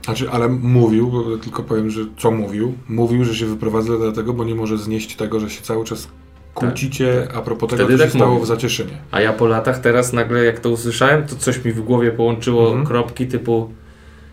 [0.04, 2.72] Znaczy, ale mówił, bo tylko powiem, że co mówił.
[2.88, 6.08] Mówił, że się wyprowadza dlatego, bo nie może znieść tego, że się cały czas
[6.54, 8.44] kłócicie a propos tego, Wtedy co się tak stało mówił.
[8.44, 8.90] w Zacieszynie.
[9.10, 12.66] A ja po latach teraz nagle jak to usłyszałem, to coś mi w głowie połączyło
[12.66, 12.86] Mhm.
[12.86, 13.70] kropki typu,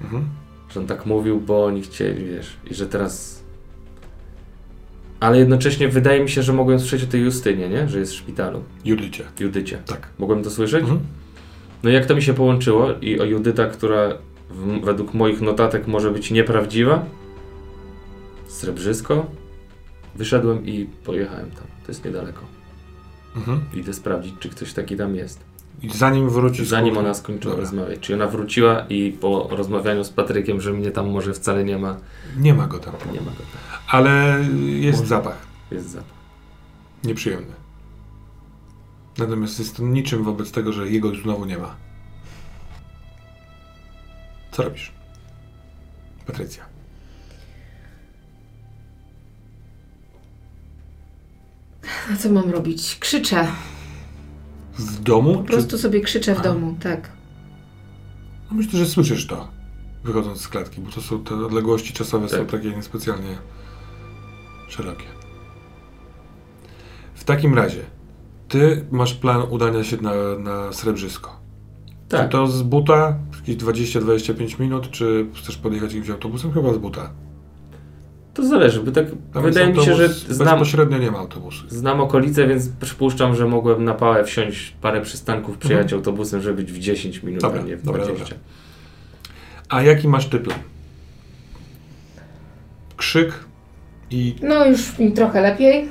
[0.02, 0.26] Mhm.
[0.70, 3.44] że on tak mówił, bo oni chcieli, wiesz, i że teraz...
[5.20, 7.90] Ale jednocześnie wydaje mi się, że mogłem słyszeć o tej Justynie, nie?
[7.90, 9.24] Że jest w szpitalu, Judycie.
[9.40, 9.82] Judycie.
[9.86, 10.08] Tak.
[10.20, 10.82] Mogłem to słyszeć?
[10.82, 11.00] Mhm.
[11.84, 14.10] No i jak to mi się połączyło i o Judyta, która
[14.50, 17.06] w, według moich notatek może być nieprawdziwa,
[18.48, 19.26] Srebrzysko,
[20.16, 21.64] wyszedłem i pojechałem tam.
[21.86, 22.42] To jest niedaleko.
[23.36, 23.62] Mhm.
[23.74, 25.49] Idę sprawdzić, czy ktoś taki tam jest.
[25.82, 27.70] I zanim wróci Zanim ona skończyła Dobra.
[27.70, 28.00] rozmawiać.
[28.00, 31.98] Czy ona wróciła i po rozmawianiu z Patrykiem, że mnie tam może wcale nie ma,
[32.38, 32.94] Nie ma go tam.
[33.13, 33.80] nie ma go tam.
[33.88, 35.10] Ale jest Może.
[35.10, 35.38] zapach.
[35.72, 36.20] Jest zapach.
[37.04, 37.54] Nieprzyjemny.
[39.18, 41.76] Natomiast jest to niczym wobec tego, że jego już znowu nie ma.
[44.52, 44.92] Co robisz?
[46.26, 46.63] Patrycja.
[52.13, 52.98] A co mam robić?
[53.00, 53.48] Krzyczę.
[54.80, 55.34] W domu?
[55.38, 56.44] Po prostu sobie krzyczę w A.
[56.44, 57.10] domu, tak.
[58.52, 59.48] No myślę, że słyszysz to,
[60.04, 62.52] wychodząc z klatki, bo to są te odległości czasowe są Tak.
[62.52, 63.38] takie niespecjalnie
[64.68, 65.06] szerokie.
[67.15, 67.82] W takim razie,
[68.48, 71.39] ty masz plan udania się na, na Srebrzysko.
[72.10, 72.22] Tak.
[72.26, 76.52] Czy to z buta, jakieś 20-25 minut, czy chcesz podjechać jakimś autobusem?
[76.54, 77.10] Chyba z buta.
[78.34, 81.65] To zależy, bo tak Tam wydaje mi się, że znam, Bezpośrednio nie ma autobusu.
[81.70, 86.72] znam okolice, więc przypuszczam, że mogłem na pałę wsiąść parę przystanków, przyjechać autobusem, żeby być
[86.72, 88.36] w 10 minut, Dobra, a nie w dobra, 20.
[89.70, 90.60] A jaki masz ty plan?
[92.98, 93.34] Krzyk
[94.12, 94.36] i...
[94.42, 95.89] No już mi trochę lepiej.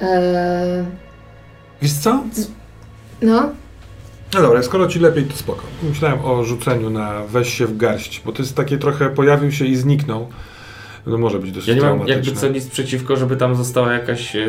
[0.00, 0.84] Eee,
[1.82, 2.24] Wiesz co?
[3.22, 3.52] no,
[4.34, 5.62] No dobra, skoro ci lepiej, to spoko.
[5.82, 9.64] Myślałem o rzuceniu na weź się w garść, bo to jest takie trochę pojawił się
[9.64, 10.28] i zniknął.
[11.06, 14.36] No może być dosyć Ja nie mam jakby co nic przeciwko, żeby tam została jakaś
[14.36, 14.46] e,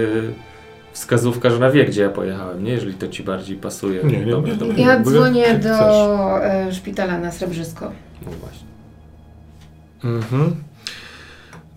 [0.94, 2.72] wskazówka, że na wie, gdzie ja pojechałem, nie?
[2.72, 4.04] Jeżeli to ci bardziej pasuje.
[4.04, 4.76] Nie, nie, dobra, nie, dobra.
[4.76, 4.84] nie.
[4.84, 6.70] ja dzwonię do chcesz.
[6.70, 7.92] e, szpitala na Srebrzysko.
[8.26, 8.68] No właśnie.
[10.04, 10.56] Mhm.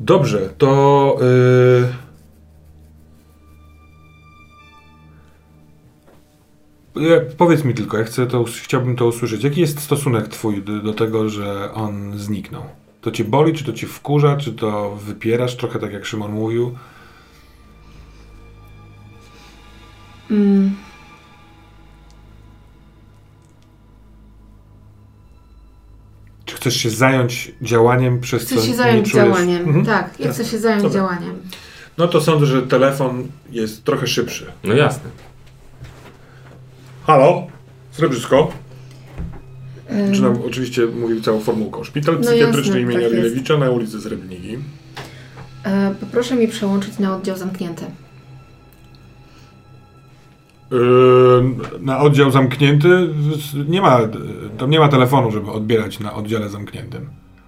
[0.01, 1.17] Dobrze, to...
[1.21, 2.08] Yy...
[7.37, 9.45] powiedz mi tylko, ja chcę to, chciałbym to usłyszeć.
[9.45, 12.63] Jaki jest stosunek twój do, do tego, że on zniknął?
[13.01, 16.75] To cię boli, czy to cię wkurza, czy to wypierasz, trochę tak jak Szymon mówił?
[20.31, 20.77] Mm,
[26.45, 29.27] Czy chcesz się zająć działaniem przez chcę co się nie zająć czujesz?
[29.27, 29.63] działaniem.
[29.63, 29.85] Mhm.
[29.87, 30.45] Tak, ja Jasne.
[30.45, 30.99] chcę się zająć Dobra.
[31.01, 31.35] działaniem.
[31.99, 34.53] No to sądzę, że telefon jest trochę szybszy.
[34.65, 35.11] No jasne.
[37.09, 37.47] Halo?
[37.91, 38.53] Srebrzysko?
[39.91, 41.85] Ym, Zaczynam oczywiście mówił całą formułką.
[41.85, 43.15] Szpital No psychiatryczny jasne, imienia tak jest.
[43.25, 44.59] Wilewicza na ulicy Srebrniki.
[45.65, 47.85] e, poproszę mi przełączyć na oddział zamknięty.
[50.71, 50.79] Yy,
[51.81, 53.09] na oddział zamknięty
[53.69, 53.99] nie ma,
[54.59, 57.07] tam nie ma telefonu, żeby odbierać na oddziale zamkniętym.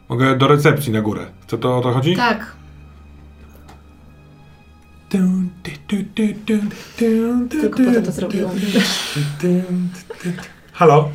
[0.08, 1.26] Mogę do recepcji na górę.
[1.46, 2.16] Co to o to chodzi?
[2.16, 2.52] Tak,
[7.60, 8.52] tylko po to to zrobiłam.
[10.72, 11.10] Halo?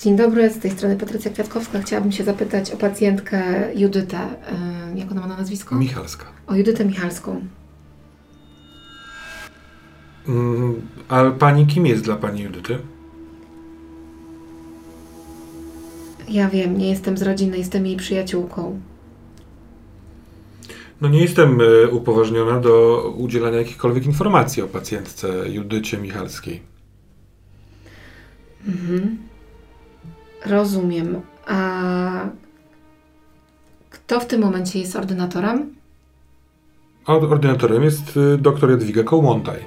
[0.00, 1.80] Dzień dobry, z tej strony Patrycja Kwiatkowska.
[1.80, 3.42] Chciałabym się zapytać o pacjentkę
[3.74, 4.18] Judytę.
[4.18, 5.74] E, jak ona ma na nazwisko?
[5.74, 6.26] Michalska.
[6.46, 7.40] o Judytę Michalską.
[10.28, 12.78] Mm, a pani kim jest dla pani Judyty?
[16.28, 18.80] Ja wiem, nie jestem z rodziny, jestem jej przyjaciółką.
[21.00, 26.62] No nie jestem y, upoważniona do udzielania jakichkolwiek informacji o pacjentce Judycie Michalskiej.
[28.66, 29.18] Mhm.
[30.46, 31.20] Rozumiem.
[31.46, 32.28] A
[33.90, 35.74] kto w tym momencie jest ordynatorem?
[37.06, 39.58] Ordynatorem jest y, doktor Jadwiga Kołłątaj.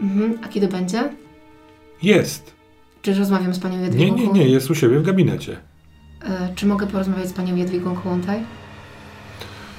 [0.00, 0.38] Mhm.
[0.44, 1.10] A kiedy będzie?
[2.02, 2.52] Jest.
[3.02, 4.16] Czy rozmawiam z panią Nie, Jadwigą?
[4.16, 5.56] nie, nie, jest u siebie w gabinecie.
[6.24, 8.44] E, czy mogę porozmawiać z panią Jadwigą Kołątaj?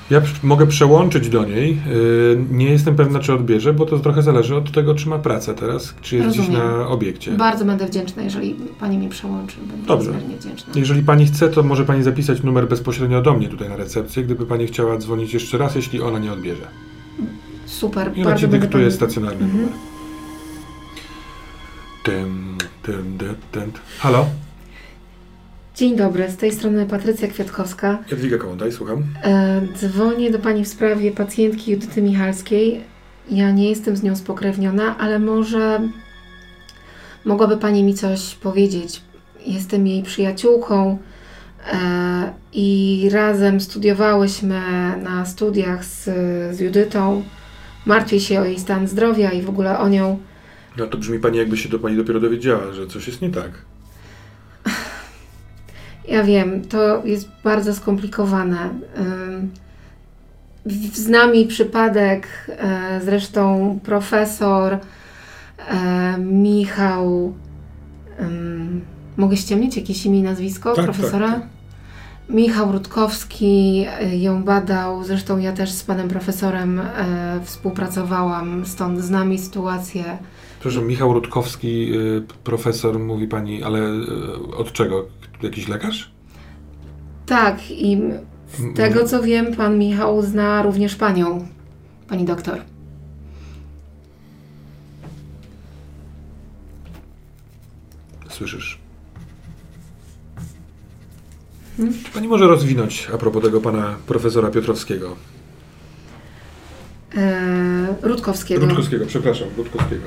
[0.10, 1.78] Ja mogę przełączyć do niej.
[1.91, 5.54] y, nie jestem pewna, czy odbierze, bo to trochę zależy od tego, czy ma pracę
[5.56, 6.67] teraz, czy jest gdzieś Rozumiem.
[6.78, 7.32] na obiekcie.
[7.32, 9.58] Bardzo będę wdzięczna, jeżeli pani mi przełączy.
[9.67, 10.12] Będę Dobrze.
[10.39, 10.74] wdzięczna.
[10.76, 14.45] Jeżeli pani chce, to może pani zapisać numer bezpośrednio do mnie tutaj na recepcję, gdyby
[14.45, 16.67] pani chciała dzwonić jeszcze raz, jeśli ona nie odbierze.
[17.65, 18.95] Super, I ona ci dyktuje pani...
[18.95, 19.60] stacjonarny Mhm.
[19.62, 19.74] numer.
[22.04, 23.72] Tym, tym, tym, tym.
[24.00, 24.26] Halo?
[25.80, 28.04] Dzień dobry, z tej strony Patrycja Kwiatkowska.
[28.12, 29.04] Jadwiga Kołątaj, słucham.
[29.24, 32.82] E, dzwonię do Pani w sprawie pacjentki Judyty Michalskiej.
[33.32, 35.89] Ja nie jestem z nią spokrewniona, ale może
[37.26, 39.02] mogłaby Pani mi coś powiedzieć.
[39.46, 40.98] Jestem jej przyjaciółką.
[41.74, 44.62] E, I razem studiowałyśmy
[45.04, 46.04] na studiach z,
[46.56, 47.24] z Judytą.
[47.86, 50.20] Martwię się o jej stan zdrowia i w ogóle o nią.
[50.78, 53.52] No to brzmi pani, jakby się do pani dopiero dowiedziała, że coś jest nie tak.
[56.10, 58.69] Ja wiem, to jest bardzo skomplikowane.
[60.93, 64.78] Znam jej przypadek, e, zresztą profesor
[65.58, 67.34] e, Michał.
[69.17, 71.28] Mogę ściemnić jakieś imię i nazwisko Tak, profesora?
[71.28, 71.50] tak, tak.
[72.30, 76.82] Michał Rutkowski e, ją badał, zresztą ja też z panem profesorem
[77.43, 80.17] współpracowałam, stąd znam jej sytuację.
[80.60, 85.06] Proszę, Michał Rutkowski, y, profesor, mówi pani, ale y, od czego?
[85.41, 86.12] Jakiś lekarz?
[87.25, 88.02] Tak, i
[88.54, 91.47] z tego co wiem, pan Michał zna również panią,
[92.08, 92.62] pani doktor.
[98.30, 98.80] Słyszysz?
[102.06, 105.15] Czy pani może rozwinąć a propos tego pana profesora Piotrowskiego?
[107.17, 108.65] E, Rutkowskiego.
[108.65, 110.06] Rutkowskiego, przepraszam, Rutkowskiego.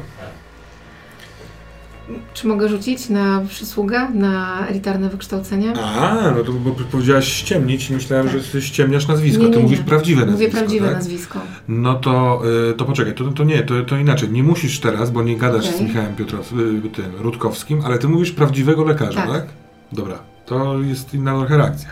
[2.35, 5.73] Czy mogę rzucić na przysługę, na elitarne wykształcenie?
[5.77, 8.41] A, no to bo powiedziałaś ściemnić i myślałem, Tak.
[8.41, 9.43] że ściemniasz nazwisko.
[9.43, 9.85] Nie, nie, Ty mówisz nie.
[9.85, 10.95] prawdziwe nazwisko, Mówię prawdziwe tak?
[10.97, 11.39] nazwisko.
[11.69, 14.31] No to, y, to poczekaj, to, to nie, to, to inaczej.
[14.31, 15.87] Nie musisz teraz, bo nie gadasz z Okej.
[15.87, 19.31] Michałem Piotrow, y, tym, Rutkowskim, ale ty mówisz prawdziwego lekarza, tak?
[19.33, 19.47] Tak.
[19.93, 21.89] Dobra, to jest inna trochę reakcja.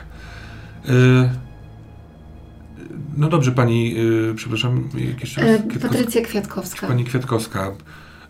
[0.89, 0.91] Y,
[3.17, 3.95] no dobrze, pani,
[4.31, 5.51] y, przepraszam, jak jeszcze raz?
[5.77, 5.79] E?
[5.81, 6.87] Patrycja Kwiatkowska.
[6.87, 7.73] Pani Kwiatkowska.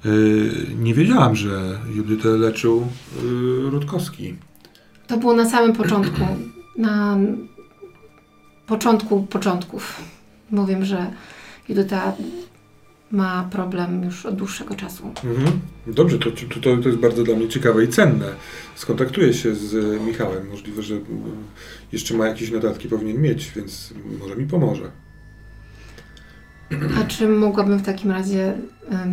[0.07, 2.89] Y, nie wiedziałam, że Judytę leczył
[3.67, 4.35] y, Rutkowski.
[5.07, 6.21] To było na samym początku.
[6.77, 7.19] Na
[8.67, 10.01] początku początków.
[10.51, 11.11] Mówię, że
[11.69, 12.13] Judyta
[13.11, 15.13] ma problem już od dłuższego czasu.
[15.25, 15.61] Mhm.
[15.87, 18.27] Dobrze, to, to, to, jest bardzo dla mnie ciekawe i cenne.
[18.75, 20.49] Skontaktuję się z e, Michałem.
[20.49, 20.95] Możliwe, że
[21.93, 24.91] jeszcze ma jakieś notatki, powinien mieć, więc może mi pomoże.
[27.00, 28.52] A czy mogłabym w takim razie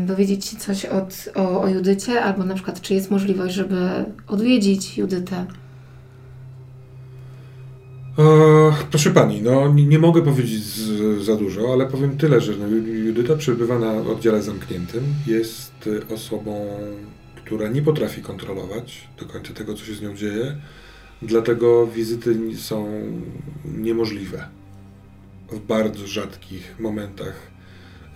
[0.08, 2.22] dowiedzieć się coś od, o, o Judycie?
[2.24, 5.46] Albo na przykład, czy jest możliwość, żeby odwiedzić Judytę?
[8.20, 8.24] E,
[8.90, 12.68] proszę pani, no nie, nie mogę powiedzieć z, za dużo, ale powiem tyle, że no,
[12.68, 15.04] Ju- Judyta przebywa na oddziale zamkniętym.
[15.28, 16.68] Jest e, osobą,
[17.46, 20.58] która nie potrafi kontrolować do końca tego, co się z nią dzieje.
[21.22, 22.88] Dlatego wizyty są
[23.66, 24.48] niemożliwe.
[25.52, 27.52] W bardzo rzadkich momentach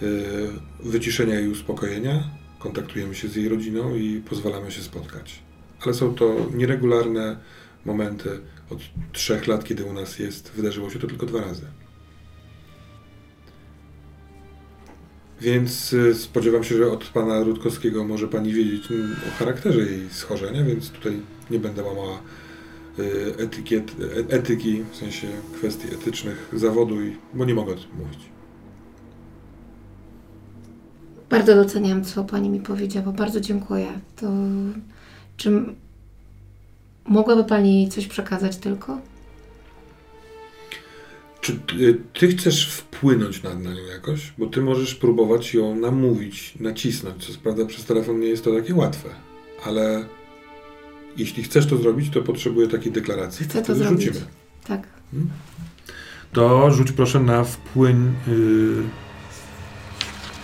[0.01, 0.47] y,
[0.79, 5.39] wyciszenia i uspokojenia kontaktujemy się z jej rodziną i pozwalamy się spotkać.
[5.85, 7.37] Ale są to nieregularne
[7.85, 8.39] momenty.
[8.69, 8.79] Od
[9.11, 11.65] trzech lat, kiedy u nas jest, wydarzyło się to tylko dwa razy.
[15.41, 20.09] Więc y, spodziewam się, że od pana Rutkowskiego może pani wiedzieć mm, o charakterze jej
[20.09, 21.19] schorzenia, więc tutaj
[21.51, 22.19] nie będę łamała
[23.37, 28.19] etykiet, e- etyki, w sensie kwestii etycznych zawodu, i, bo nie mogę o tym mówić.
[31.29, 33.11] Bardzo doceniam, co Pani mi powiedziała.
[33.11, 33.87] Bardzo dziękuję.
[34.15, 34.27] To
[35.37, 35.75] czy m-
[37.05, 38.97] mogłaby Pani coś przekazać tylko?
[41.41, 44.33] Czy ty, ty chcesz wpłynąć na, na nią jakoś?
[44.37, 48.75] Bo ty możesz próbować ją namówić, nacisnąć, co prawda przez telefon nie jest to takie
[48.75, 49.09] łatwe,
[49.65, 50.05] ale
[51.17, 53.45] jeśli chcesz to zrobić, to potrzebuję takiej deklaracji.
[53.45, 54.05] Chcę to zrobić.
[54.05, 54.25] rzucimy.
[54.63, 54.87] Tak.
[56.33, 58.13] To rzuć proszę na wpłyń.
[58.27, 58.83] Yy,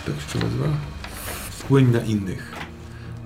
[0.06, 0.68] tak się nazywa?
[1.50, 2.52] Wpłyń na innych.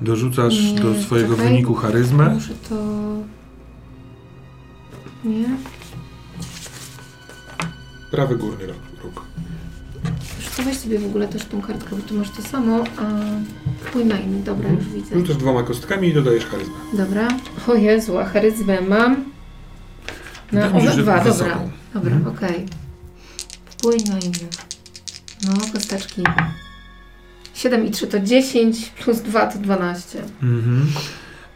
[0.03, 1.49] Dorzucasz Nie, do swojego czekaj.
[1.51, 2.29] wyniku charyzmę.
[2.35, 2.77] Muszę to...
[5.25, 5.49] Nie?
[8.11, 8.77] Prawy górny róg.
[10.63, 13.03] Co, weź sobie w ogóle też tą kartkę, bo tu masz to samo, a
[13.93, 14.43] pójdź na inny.
[14.45, 15.15] Dobra, już widzę.
[15.21, 16.75] Rzucasz dwoma kostkami i dodajesz charyzmę.
[16.93, 17.29] Dobra.
[17.69, 19.25] O Jezu, a charyzmę mam
[20.53, 21.59] na że dwa, dobra.
[21.95, 22.37] Dobra, Mhm.
[22.37, 22.67] okej.
[23.65, 24.51] Wpłyń na innych.
[25.47, 26.23] No, kosteczki.
[27.55, 30.23] 7 i 3 to 10, plus 2 to 12.
[30.43, 30.87] Mhm.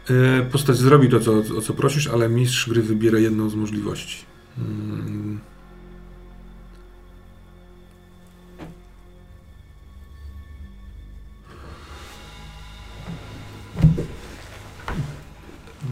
[0.09, 4.17] E, Postać zrobi to, co, o co prosisz, ale mistrz gry wybiera jedną z możliwości.
[4.57, 5.39] Mm.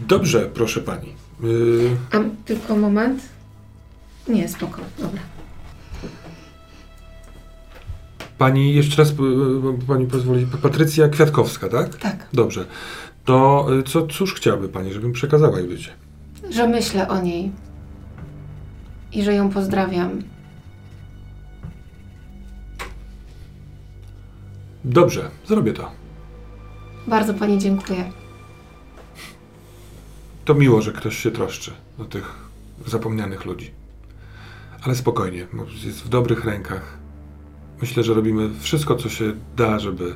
[0.08, 1.08] Dobrze, proszę pani.
[1.44, 3.22] Y, A tylko moment.
[4.28, 5.20] Nie, spoko, dobra.
[8.38, 11.94] Pani, jeszcze raz, y, y, pani pozwoli, Patrycja Kwiatkowska, tak?
[11.96, 12.64] Tak, Dobrze.
[13.24, 15.90] To co, cóż chciałaby pani, żebym przekazała Judycie?
[16.50, 17.52] że myślę o niej
[19.12, 20.22] i że ją pozdrawiam.
[24.84, 25.90] Dobrze, zrobię to.
[27.06, 28.12] Bardzo Pani dziękuję.
[30.46, 32.34] To miło, że ktoś się troszczy o tych
[32.86, 33.70] zapomnianych ludzi.
[34.82, 35.46] Ale spokojnie,
[35.84, 36.98] jest w dobrych rękach.
[37.80, 40.14] Myślę, że robimy wszystko, co się da, żeby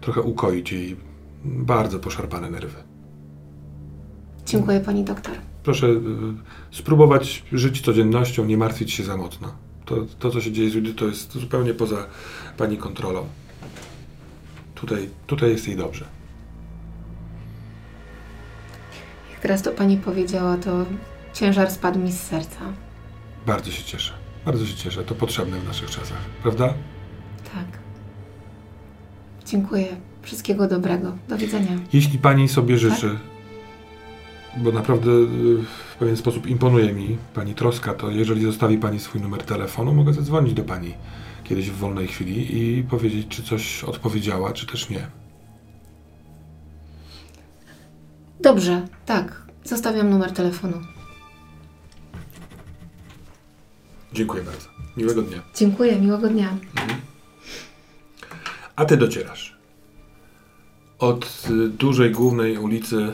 [0.00, 0.96] trochę ukoić jej
[1.44, 2.76] bardzo poszarpane nerwy.
[4.46, 5.34] Dziękuję pani doktor.
[5.62, 5.98] Proszę y,
[6.70, 9.52] spróbować żyć codziennością, nie martwić się za mocno.
[9.84, 12.06] To, to co się dzieje z Judy, to jest zupełnie poza
[12.56, 13.26] pani kontrolą.
[14.74, 16.19] Tutaj, tutaj jest jej dobrze.
[19.40, 20.84] Jak teraz to pani powiedziała, to
[21.34, 22.60] ciężar spadł mi z serca.
[23.46, 24.12] Bardzo się cieszę.
[24.44, 25.04] Bardzo się cieszę.
[25.04, 26.74] To potrzebne w naszych czasach, prawda?
[27.54, 27.78] Tak.
[29.46, 29.86] Dziękuję.
[30.22, 31.12] Wszystkiego dobrego.
[31.28, 31.70] Do widzenia.
[31.92, 33.18] Jeśli pani sobie życzy,
[34.56, 35.26] bo naprawdę y,
[35.92, 40.12] w pewien sposób imponuje mi pani troska, to jeżeli zostawi pani swój numer telefonu, mogę
[40.12, 40.94] zadzwonić do pani
[41.44, 45.19] kiedyś w wolnej chwili i powiedzieć, czy coś odpowiedziała, czy też nie.
[48.42, 49.42] Dobrze, tak.
[49.64, 50.80] Zostawiam numer telefonu.
[54.12, 54.68] Dziękuję bardzo.
[54.96, 55.42] Miłego dnia.
[55.54, 56.56] Dziękuję, miłego dnia.
[58.76, 59.56] A ty docierasz.
[60.98, 63.12] Od y, dużej głównej ulicy y,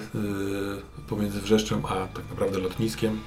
[1.09, 3.21] pomiędzy Wrzeszczem a tak naprawdę lotniskiem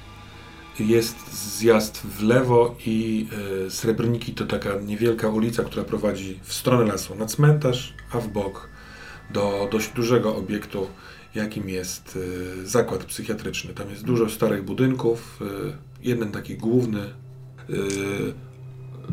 [0.78, 3.28] jest zjazd w lewo i
[3.66, 8.28] y, Srebrniki to taka niewielka ulica, która prowadzi w stronę lasu na cmentarz, a w
[8.28, 8.68] bok
[9.30, 10.86] do dość dużego obiektu,
[11.34, 13.74] jakim jest y, zakład psychiatryczny.
[13.74, 15.72] Tam jest dużo starych budynków, y,
[16.08, 17.00] jeden taki główny.
[17.70, 18.32] y,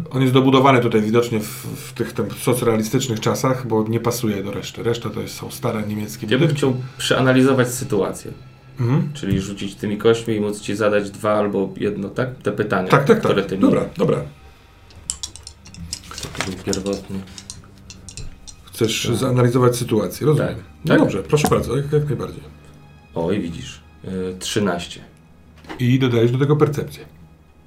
[0.09, 4.51] on jest dobudowany tutaj widocznie w, w tych tam socrealistycznych czasach, bo nie pasuje do
[4.51, 4.84] reszty.
[4.84, 6.57] Reszta to jest, są stare niemieckie Ja bym budynki.
[6.57, 8.32] chciał przeanalizować sytuację,
[8.80, 9.13] Mhm.
[9.13, 12.36] czyli rzucić tymi kośćmi i móc ci zadać dwa albo jedno, tak?
[12.36, 13.45] Te pytania, Tak, tak, które tak.
[13.49, 13.61] ty mi...
[13.61, 14.18] Dobra, dobra.
[16.38, 17.20] To był pierwotny.
[18.78, 20.56] Chcesz zanalizować sytuację, rozumiem.
[20.56, 20.64] Tak.
[20.86, 21.00] No Tak.
[21.00, 22.44] dobrze, proszę bardzo, jak, jak najbardziej.
[23.16, 23.82] Oj, widzisz.
[24.04, 25.02] Yy, 13.
[25.80, 27.06] I dodajesz do tego percepcję.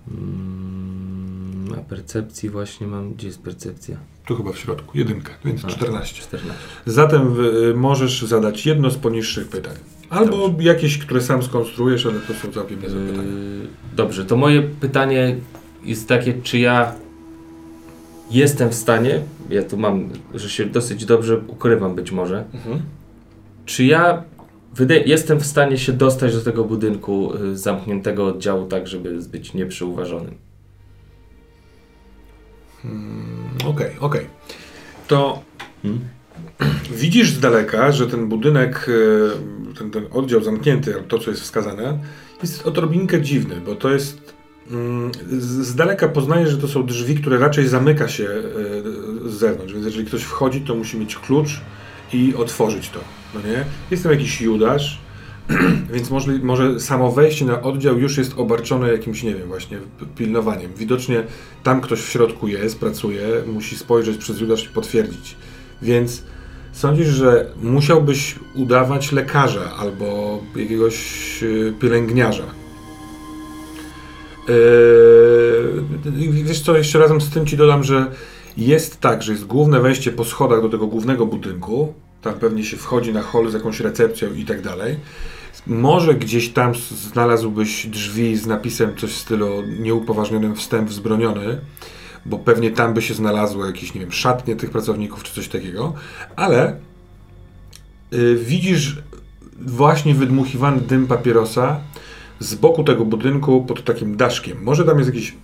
[0.08, 3.14] Mm, a percepcji właśnie mam...
[3.14, 3.96] Gdzie jest percepcja?
[4.26, 6.22] Tu chyba w środku, jedynkę, więc A, 14.
[6.22, 6.58] 14.
[6.86, 9.74] Zatem y, możesz zadać jedno z poniższych pytań.
[10.10, 13.28] Albo jakieś, które sam skonstruujesz, ale to są całkiem niezłe pytania.
[13.28, 15.36] Yy, dobrze, to moje pytanie
[15.84, 16.92] jest takie, czy ja
[18.30, 19.20] jestem w stanie,
[19.50, 22.82] ja tu mam, że się dosyć dobrze ukrywam być może, Mhm.
[23.66, 24.22] czy ja
[25.06, 30.34] jestem w stanie się dostać do tego budynku y, zamkniętego oddziału tak, żeby być nieprzyuważonym?
[33.66, 34.26] Okej, okej.
[35.08, 35.42] To
[35.82, 36.00] Hmm?
[37.02, 38.86] widzisz z daleka, że ten budynek,
[39.72, 41.98] e, ten, ten oddział zamknięty, to co jest wskazane,
[42.42, 44.39] jest odrobinkę dziwny, bo to jest.
[44.70, 45.10] Mm,
[45.40, 49.84] Z, daleka poznajesz, że to są drzwi, które raczej zamyka się e, z zewnątrz, więc
[49.84, 51.60] jeżeli ktoś wchodzi, to musi mieć klucz
[52.12, 53.00] i otworzyć to.
[53.34, 53.64] No nie?
[53.90, 55.00] Jest tam jakiś Judasz,
[55.94, 59.78] więc może, może samo wejście na oddział już jest obarczone jakimś, nie wiem, właśnie
[60.16, 60.70] pilnowaniem.
[60.76, 61.22] Widocznie
[61.62, 65.36] tam ktoś w środku jest, pracuje, musi spojrzeć przez Judasz i potwierdzić.
[65.82, 66.22] Więc
[66.72, 70.96] sądzisz, że musiałbyś udawać lekarza albo jakiegoś
[71.42, 72.59] e, pielęgniarza.
[76.14, 78.06] Yy, wiesz co, jeszcze razem z tym ci dodam, że
[78.56, 81.94] jest tak, że jest główne wejście po schodach do tego głównego budynku.
[82.22, 84.96] Tam pewnie się wchodzi na hol z jakąś recepcją i tak dalej.
[85.66, 91.58] Może gdzieś tam znalazłbyś drzwi z napisem coś w stylu nieupoważnionym wstęp wzbroniony,
[92.26, 95.92] bo pewnie tam by się znalazło jakieś, nie wiem, szatnie tych pracowników czy coś takiego,
[96.36, 96.76] ale
[98.12, 99.02] y, widzisz
[99.60, 101.80] właśnie wydmuchiwany dym papierosa
[102.40, 104.62] z boku tego budynku pod takim daszkiem.
[104.62, 105.34] Może tam jest jakieś,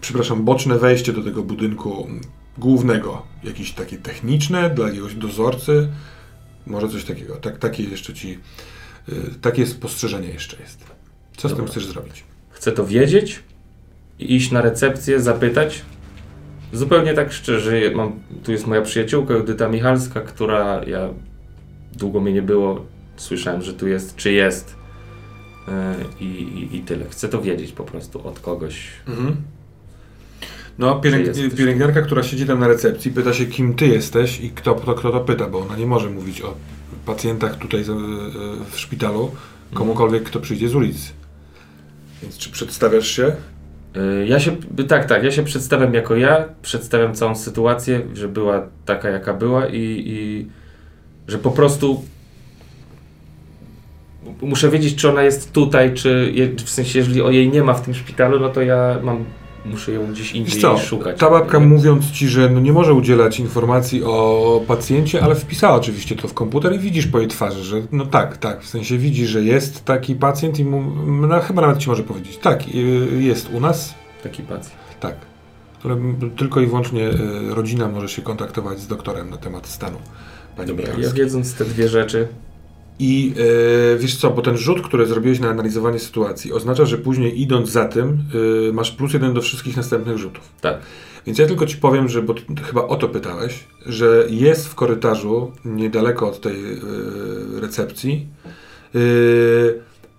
[0.00, 2.06] przepraszam, boczne wejście do tego budynku
[2.58, 5.88] głównego, jakieś takie techniczne dla jakiegoś dozorcy,
[6.66, 7.36] może coś takiego.
[7.36, 8.38] Tak, takie jeszcze ci,
[9.08, 10.84] y, takie spostrzeżenie jeszcze jest.
[11.36, 11.72] Co z tym Dobra.
[11.72, 12.24] chcesz zrobić?
[12.50, 13.42] Chcę to wiedzieć
[14.18, 15.82] i iść na recepcję, zapytać.
[16.72, 18.12] Zupełnie tak szczerze, mam,
[18.44, 21.08] tu jest moja przyjaciółka Judyta Michalska, która ja
[21.92, 22.84] długo mnie nie było,
[23.16, 24.75] słyszałem, że tu jest, czy jest
[26.20, 27.04] i, i, i tyle.
[27.10, 28.88] Chcę to wiedzieć po prostu od kogoś.
[29.08, 29.36] Mhm.
[30.78, 34.74] No, pielęg- pielęgniarka, która siedzi tam na recepcji, pyta się, kim ty jesteś i kto,
[34.74, 36.54] kto, kto to pyta, bo ona nie może mówić o
[37.06, 37.84] pacjentach tutaj e,
[38.70, 39.30] w szpitalu
[39.74, 41.12] komukolwiek, kto przyjdzie z ulicy.
[42.22, 43.32] Więc czy przedstawiasz się?
[43.94, 44.56] Yy, Ja się,
[44.88, 49.66] tak, tak, ja się przedstawiam jako ja, przedstawiam całą sytuację, że była taka jaka była
[49.66, 50.46] i, i
[51.28, 52.04] że po prostu
[54.42, 56.32] muszę wiedzieć, czy ona jest tutaj, czy
[56.64, 59.24] w sensie, jeżeli o jej nie ma w tym szpitalu, no to ja mam
[59.64, 61.18] muszę ją gdzieś indziej co, szukać.
[61.18, 66.16] ta babka mówiąc ci, że no nie może udzielać informacji o pacjencie, ale wpisała oczywiście
[66.16, 69.26] to w komputer i widzisz po jej twarzy, że no tak, tak, w sensie widzi,
[69.26, 70.82] że jest taki pacjent i mu,
[71.26, 74.74] no, chyba nawet ci może powiedzieć, tak, y, jest u nas, Taki pacjent.
[75.00, 75.14] tak.
[76.36, 77.14] Tylko i wyłącznie y,
[77.54, 79.98] rodzina może się kontaktować z doktorem na temat stanu
[80.56, 81.24] pani Dobra, ja Michalskiej.
[81.24, 82.28] wiedząc te dwie rzeczy,
[82.98, 83.34] I
[83.94, 87.70] e, wiesz co, bo ten rzut, który zrobiłeś na analizowanie sytuacji, oznacza, że później idąc
[87.70, 88.18] za tym,
[88.68, 90.48] e, masz plus jeden do wszystkich następnych rzutów.
[90.60, 90.78] tak,
[91.26, 94.74] Więc ja tylko ci powiem, że, bo ty chyba o to pytałeś, że jest w
[94.74, 96.76] korytarzu, niedaleko od tej e,
[97.60, 98.26] recepcji,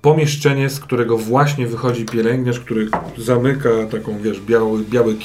[0.02, 5.16] pomieszczenie, z którego właśnie wychodzi pielęgniarz, który zamyka taką, wiesz, biały, biały,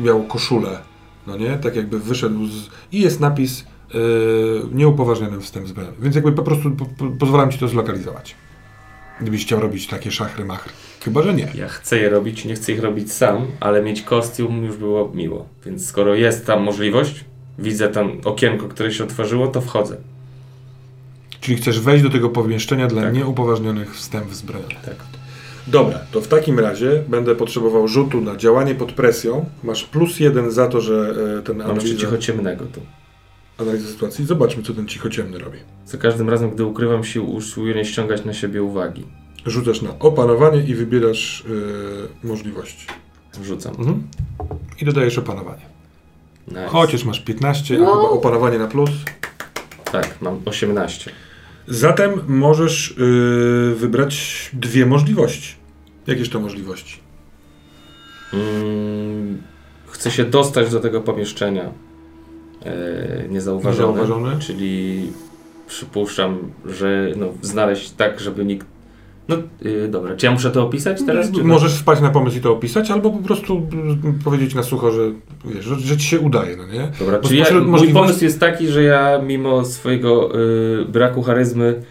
[0.00, 0.78] białą koszulę,
[1.26, 1.58] no nie?
[1.58, 2.68] Tak jakby wyszedł z...
[2.92, 3.64] i jest napis
[4.72, 5.96] nieupoważniony wstęp zbrojony.
[6.00, 8.34] Więc jakby po prostu po, po, pozwalam ci to zlokalizować.
[9.20, 10.72] Gdybyś chciał robić takie szachry machry.
[11.04, 11.48] Chyba, że nie.
[11.54, 15.46] ja chcę je robić, nie chcę ich robić sam, ale mieć kostium już było miło.
[15.66, 17.24] Więc skoro jest tam możliwość,
[17.58, 19.96] widzę tam okienko, które się otworzyło, to wchodzę.
[21.40, 23.14] Czyli chcesz wejść do tego pomieszczenia dla Tak.
[23.14, 24.80] nieupoważnionych wstęp zbrojonych.
[24.84, 24.96] Tak.
[25.66, 29.44] Dobra, to w takim razie będę potrzebował rzutu na działanie pod presją.
[29.64, 32.80] Masz plus jeden za to, że e, ten Mam analiza, cicho ciemnego tu.
[33.58, 34.26] Analiza sytuacji.
[34.26, 35.58] Zobaczmy, co ten cichociemny robi.
[35.86, 39.04] Za każdym razem, gdy ukrywam się, usiłuję nie ściągać na siebie uwagi.
[39.46, 41.44] Rzucasz na opanowanie i wybierasz
[42.22, 42.86] e, możliwości.
[43.44, 43.74] Rzucam.
[43.78, 44.02] Mhm.
[44.80, 45.62] I dodajesz opanowanie.
[46.48, 46.66] Nice.
[46.68, 47.96] Chociaż masz 15, a Wow.
[47.96, 48.90] chyba opanowanie na plus.
[49.92, 51.10] Tak, mam 18.
[51.68, 55.54] Zatem możesz e, wybrać dwie możliwości.
[56.06, 56.98] Jakież to możliwości?
[58.32, 59.42] Mm,
[59.86, 61.72] chcę się dostać do tego pomieszczenia
[63.30, 64.40] niezauważony, Niezauważony?
[64.40, 65.02] czyli
[65.68, 68.66] przypuszczam, że no, znaleźć tak, żeby nikt...
[69.28, 69.36] No
[69.66, 71.30] y, dobra, czy ja muszę to opisać teraz?
[71.30, 73.66] Czy Możesz wpaść na pomysł i to opisać, albo po prostu
[74.24, 75.10] powiedzieć na sucho, że,
[75.44, 76.88] wiesz, że, że ci się udaje, no nie?
[76.98, 80.84] Dobra, Bo czyli ja, spośród mój możliwości- pomysł jest taki, że ja mimo swojego y,
[80.84, 81.82] braku charyzmy,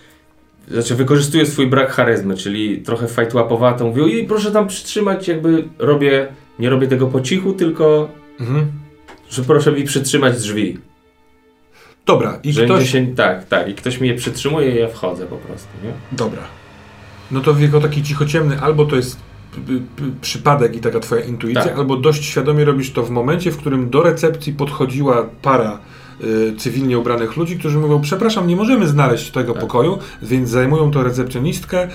[0.71, 6.27] znaczy wykorzystuję swój brak charyzmy, czyli trochę fajtłapowatą, mówię, ojej, proszę tam przytrzymać, jakby robię,
[6.59, 8.09] nie robię tego po cichu, tylko
[8.39, 8.65] Mhm.
[9.31, 10.77] Że proszę mi przytrzymać drzwi.
[12.05, 12.91] Dobra, i że ktoś...
[12.91, 16.17] się, tak, tak, i ktoś mnie przytrzymuje i ja wchodzę po prostu, nie?
[16.17, 16.41] Dobra.
[17.31, 19.17] No to jako taki cichociemny, albo to jest
[20.21, 21.77] przypadek i taka twoja intuicja, Tak.
[21.77, 25.79] albo dość świadomie robisz to w momencie, w którym do recepcji podchodziła para
[26.23, 29.61] y, cywilnie ubranych ludzi, którzy mówią, przepraszam, nie możemy znaleźć tego Tak.
[29.61, 31.87] pokoju, więc zajmują to recepcjonistkę,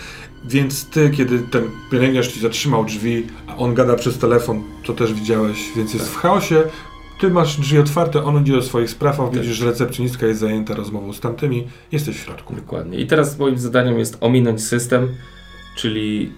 [0.45, 5.13] więc ty, kiedy ten pielęgniarz ci zatrzymał drzwi, a on gada przez telefon, to też
[5.15, 6.15] widziałeś, więc jest Tak.
[6.15, 6.63] w chaosie,
[7.21, 9.35] ty masz drzwi otwarte, on idzie do swoich spraw, a Tak.
[9.35, 12.55] widzisz, że recepcjonistka jest zajęta rozmową z tamtymi, jesteś w środku.
[12.55, 12.99] Dokładnie.
[12.99, 15.09] I teraz moim zadaniem jest ominąć system,
[15.77, 16.33] czyli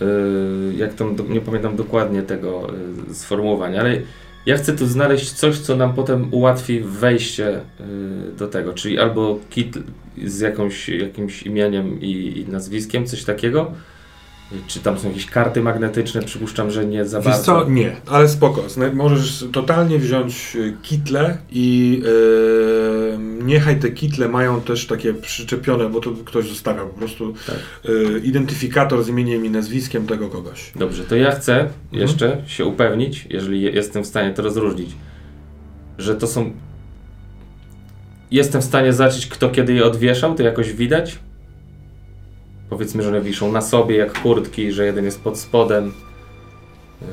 [0.00, 2.68] yy, jak tam, nie pamiętam dokładnie tego
[3.08, 4.02] yy, sformułowania, ale
[4.46, 7.86] ja chcę tu znaleźć coś, co nam potem ułatwi wejście yy,
[8.38, 9.78] do tego, czyli albo kit
[10.24, 13.72] z jakąś, jakimś imieniem i, i nazwiskiem, coś takiego,
[14.66, 17.44] czy tam są jakieś karty magnetyczne, przypuszczam, że nie za Wiesz bardzo.
[17.44, 17.70] co?
[17.70, 18.64] Nie, ale spoko.
[18.92, 26.00] Możesz totalnie wziąć y, kitle i yy, niechaj te kitle mają też takie przyczepione, bo
[26.00, 27.56] to ktoś zostawia po prostu Tak.
[27.90, 30.72] y, identyfikator z imieniem i nazwiskiem tego kogoś.
[30.76, 34.90] Dobrze, to ja chcę jeszcze się upewnić, jeżeli je- jestem w stanie to rozróżnić,
[35.98, 36.52] że to są.
[38.30, 41.18] Jestem w stanie zobaczyć, kto kiedy je odwieszał, to jakoś widać.
[42.72, 45.92] Powiedzmy, że one wiszą na sobie jak kurtki, że jeden jest pod spodem.
[47.02, 47.06] Yy,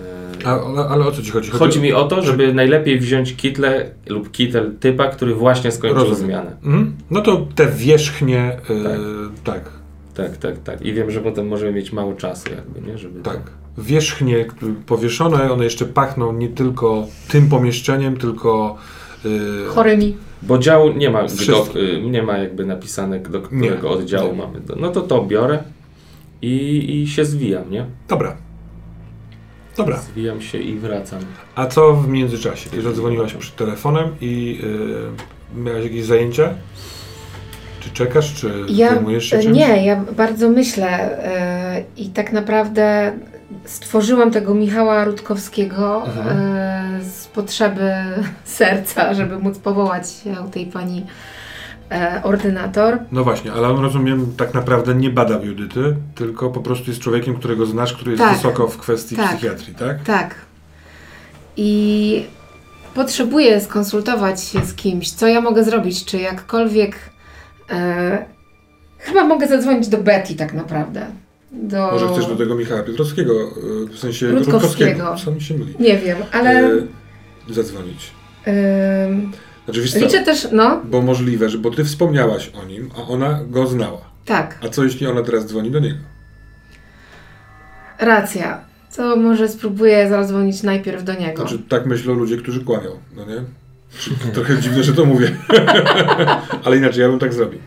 [0.47, 1.51] A, ale, ale o co ci chodzi?
[1.51, 6.17] Chodzi mi o to, żeby najlepiej wziąć kitle lub kitel typa, który właśnie skończył Rozumiem.
[6.25, 6.51] zmianę.
[6.63, 6.93] Mhm.
[7.11, 8.73] No to te wierzchnie, y,
[9.43, 9.61] tak,
[10.13, 10.81] Tak, tak, tak.
[10.81, 12.97] I wiem, że potem możemy mieć mało czasu, jakby, nie?
[12.97, 13.39] Żeby tak.
[13.77, 14.55] Wierzchnie k-
[14.85, 18.75] powieszone, one jeszcze pachną nie tylko tym pomieszczeniem, tylko
[19.25, 19.29] y,
[19.67, 20.17] Chorymi.
[20.41, 23.45] Bo dział nie ma, do, y, nie ma jakby napisane, do Nie.
[23.67, 24.37] którego oddziału Nie.
[24.37, 24.59] mamy.
[24.59, 25.63] Do, no to to biorę
[26.41, 27.85] i, i się zwijam, nie?
[28.07, 28.37] Dobra.
[29.77, 29.97] Dobra.
[29.97, 31.19] Zwijam się i wracam.
[31.55, 32.69] A co w międzyczasie?
[32.69, 34.59] Ty zadzwoniłaś przy telefonem i
[35.55, 36.53] yy, miałaś jakieś zajęcia?
[37.79, 39.57] Czy czekasz, czy Ja, zajmujesz się czymś?
[39.57, 40.87] nie, ja bardzo myślę
[41.25, 43.11] e, i tak naprawdę
[43.65, 46.27] stworzyłam tego Michała Rutkowskiego Mhm.
[46.37, 46.39] z
[47.39, 47.91] potrzeby
[48.59, 51.05] serca, żeby móc powołać się u tej pani
[51.91, 52.97] e, ordynator.
[53.11, 57.35] No właśnie, ale on rozumiem, tak naprawdę nie bada Judyty, tylko po prostu jest człowiekiem,
[57.35, 58.35] którego znasz, który jest Tak.
[58.35, 59.29] wysoko w kwestii Tak.
[59.29, 60.03] psychiatrii, tak?
[60.03, 60.35] Tak.
[61.57, 62.25] I
[62.93, 66.95] potrzebuję skonsultować się z kimś, co ja mogę zrobić, czy jakkolwiek.
[67.71, 68.25] E,
[68.97, 71.05] chyba mogę zadzwonić do Betty tak naprawdę.
[71.51, 71.89] do...
[71.91, 75.03] Może chcesz do tego Michała Piotrowskiego, y, w sensie Rutkowskiego.
[75.03, 75.39] Rutkowskiego.
[75.39, 75.73] Się myli.
[75.79, 76.63] Nie wiem, ale...
[76.63, 76.98] Y,
[77.53, 78.11] Zadzwonić.
[78.47, 79.31] ym,
[79.65, 79.99] Znaczy, wiesz co?
[79.99, 84.01] liczę też, no, Bo możliwe, że bo ty wspomniałaś o nim, a ona go znała.
[84.25, 85.97] tak, A co jeśli ona teraz dzwoni do niego?
[87.99, 88.61] racja.
[88.95, 91.41] To może spróbuję zadzwonić najpierw do niego.
[91.41, 93.43] Znaczy, tak myślą ludzie, którzy kłamią, no nie?
[94.33, 95.31] Trochę dziwne, że to mówię.
[96.65, 97.59] Ale inaczej, ja bym tak zrobił.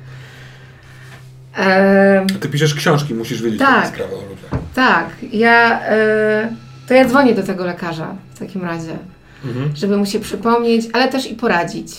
[1.57, 3.87] Em, Ty piszesz książki, musisz wiedzieć, Tak.
[3.87, 4.61] sprawa o ludziach.
[4.75, 5.81] tak, ja...
[5.93, 6.57] y,
[6.89, 8.97] to ja dzwonię do tego lekarza w takim razie,
[9.45, 9.77] Mhm.
[9.77, 11.93] żeby mu się przypomnieć, ale też i poradzić.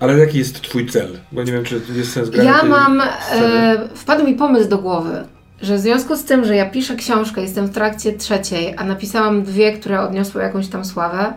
[0.00, 1.08] Ale jaki jest twój cel?
[1.32, 3.08] Bo nie wiem, czy jest sens grania Ja mam, e,
[3.94, 5.24] wpadł mi pomysł do głowy,
[5.62, 9.42] że w związku z tym, że ja piszę książkę, jestem w trakcie trzeciej, a napisałam
[9.42, 11.32] dwie, które odniosły jakąś tam sławę,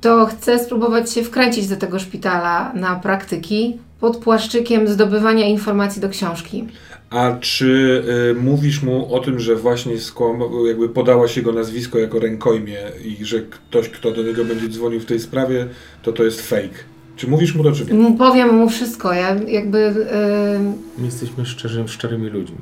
[0.00, 6.08] to chcę spróbować się wkręcić do tego szpitala na praktyki pod płaszczykiem zdobywania informacji do
[6.08, 6.68] książki.
[7.14, 12.18] A czy y, mówisz mu o tym, że właśnie skłam, jakby podałaś jego nazwisko jako
[12.20, 15.66] rękojmie i że ktoś, kto do niego będzie dzwonił w tej sprawie,
[16.02, 16.78] to to jest fake?
[17.16, 18.06] Czy mówisz mu to, czy nie?
[18.06, 19.78] M- Powiem mu wszystko, ja jakby...
[19.78, 22.56] e, My jesteśmy szczerzy, szczerymi ludźmi.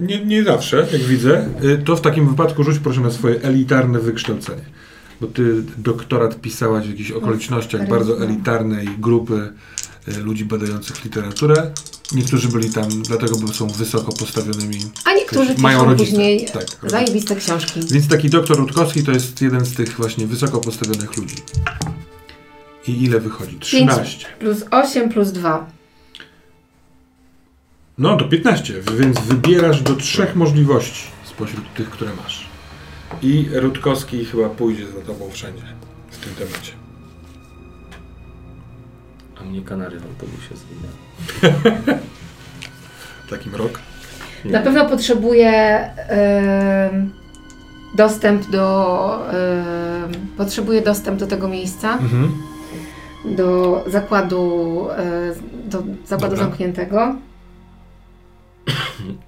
[0.00, 1.46] Nie, nie zawsze, jak widzę.
[1.64, 4.62] Y, To w takim wypadku rzuć proszę na swoje elitarne wykształcenie.
[5.20, 9.52] Bo ty doktorat pisałaś w jakichś okolicznościach bardzo elitarnej grupy
[10.08, 11.70] y, ludzi badających literaturę.
[12.12, 14.78] Niektórzy byli tam dlatego, bo są wysoko postawionymi.
[15.04, 16.10] a niektórzy Mają piszą rodziców.
[16.14, 16.90] później Tak.
[16.90, 17.80] zajebiste książki.
[17.90, 21.36] Więc taki doktor Rutkowski to jest jeden z tych właśnie wysoko postawionych ludzi.
[22.88, 23.58] I ile wychodzi?
[23.58, 24.26] 13.
[24.38, 25.66] Plus 8 plus 2.
[27.98, 32.46] No to 15, więc wybierasz do trzech możliwości spośród tych, które masz.
[33.22, 35.62] I Rutkowski chyba pójdzie za tobą wszędzie
[36.10, 36.72] w tym temacie.
[39.44, 41.98] A mnie kanary w autobusie zwinęły.
[43.30, 43.80] Takim rok.
[44.44, 44.50] Nie.
[44.50, 45.50] Na pewno potrzebuje
[46.08, 47.12] em,
[47.96, 52.32] dostęp do em, potrzebuje dostęp do tego miejsca, Mhm.
[53.24, 55.34] do zakładu e,
[55.70, 56.44] do zakładu Dobra.
[56.44, 57.16] zamkniętego.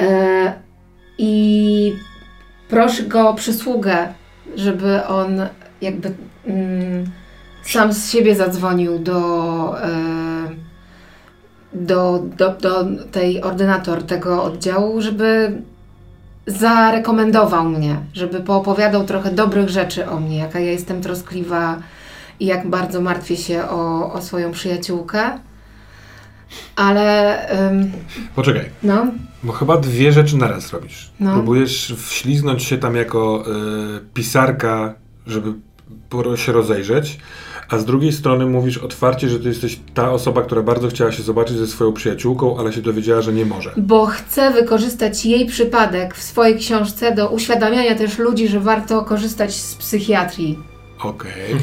[0.00, 0.52] E,
[1.18, 1.92] I
[2.68, 4.14] proszę go o przysługę,
[4.56, 5.40] żeby on
[5.80, 6.14] jakby
[6.46, 7.10] mm,
[7.62, 9.90] sam z siebie zadzwonił do, e,
[11.72, 15.62] do, do, do tej ordynator tego oddziału, żeby
[16.46, 21.78] zarekomendował mnie, żeby poopowiadał trochę dobrych rzeczy o mnie, jaka ja jestem troskliwa
[22.40, 25.38] i jak bardzo martwię się o, o swoją przyjaciółkę.
[26.76, 27.36] Ale
[27.70, 27.92] ym,
[28.34, 29.06] Poczekaj, no,
[29.42, 31.10] bo chyba dwie rzeczy naraz robisz.
[31.20, 31.32] No.
[31.32, 33.44] Próbujesz wśliznąć się tam jako
[33.96, 34.94] y, pisarka,
[35.26, 35.52] żeby
[36.36, 37.18] się rozejrzeć,
[37.72, 41.22] a z drugiej strony mówisz otwarcie, że ty jesteś ta osoba, która bardzo chciała się
[41.22, 43.72] zobaczyć ze swoją przyjaciółką, ale się dowiedziała, że nie może.
[43.76, 49.54] bo chcę wykorzystać jej przypadek w swojej książce do uświadamiania też ludzi, że warto korzystać
[49.54, 50.58] z psychiatrii.
[51.04, 51.32] Okej.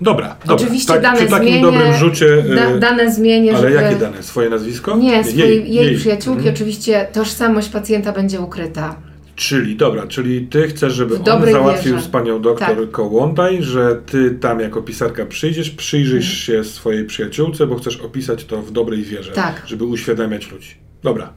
[0.00, 0.54] Dobra, dobra.
[0.54, 2.44] Oczywiście tak, dane przy takim zmienię, dobrym rzucie.
[2.56, 3.82] Da, dane zmienię, ale żeby...
[3.82, 4.22] jakie dane?
[4.22, 4.96] Swoje nazwisko?
[4.96, 6.54] Nie, swojej, jej, przyjaciółki Mhm.
[6.54, 8.96] oczywiście tożsamość pacjenta będzie ukryta.
[9.36, 12.06] Czyli, dobra, czyli ty chcesz, żeby on załatwił wierze.
[12.06, 12.90] z panią doktor Tak.
[12.90, 16.64] Kołłątaj, że ty tam jako pisarka przyjdziesz, przyjrzysz Mhm.
[16.64, 19.62] się swojej przyjaciółce, bo chcesz opisać to w dobrej wierze, Tak.
[19.66, 20.74] żeby uświadamiać ludzi.
[21.02, 21.32] Dobra.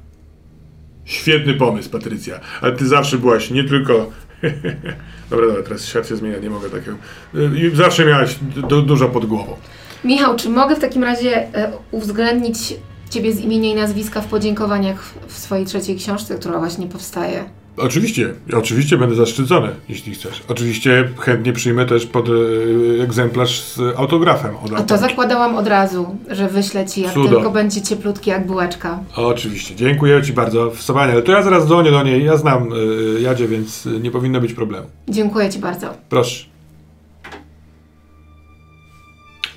[1.06, 2.39] Świetny pomysł, Patrycja.
[2.62, 3.93] Ale ty zawsze byłaś nie tylko...
[5.30, 6.97] dobra, dobra, teraz świat się zmienia, nie mogę takiego...
[7.36, 8.36] Y, Zawsze miałaś
[8.70, 9.56] du- dużo pod głową.
[10.04, 12.58] Michał, czy mogę w takim razie e, uwzględnić
[13.10, 17.43] Ciebie z imienia i nazwiska w podziękowaniach w swojej trzeciej książce, która właśnie powstaje?
[17.80, 20.44] Oczywiście, oczywiście będę zaszczycony, jeśli chcesz.
[20.48, 25.04] Oczywiście chętnie przyjmę też pod y, egzemplarz z autografem od A to autorki.
[25.04, 27.30] zakładałam od razu, że wyślę Ci, jak Cudo.
[27.36, 29.00] tylko będzie cieplutki jak bułeczka.
[29.16, 30.72] Oczywiście, dziękuję Ci bardzo.
[30.72, 31.14] Wspaniale.
[31.14, 32.26] Ale to ja zaraz dzwonię do niej.
[32.26, 32.74] Ja znam
[33.18, 34.88] y, Jadzie, więc y, nie powinno być problemu.
[35.10, 35.94] Dziękuję Ci bardzo.
[36.10, 36.46] Proszę.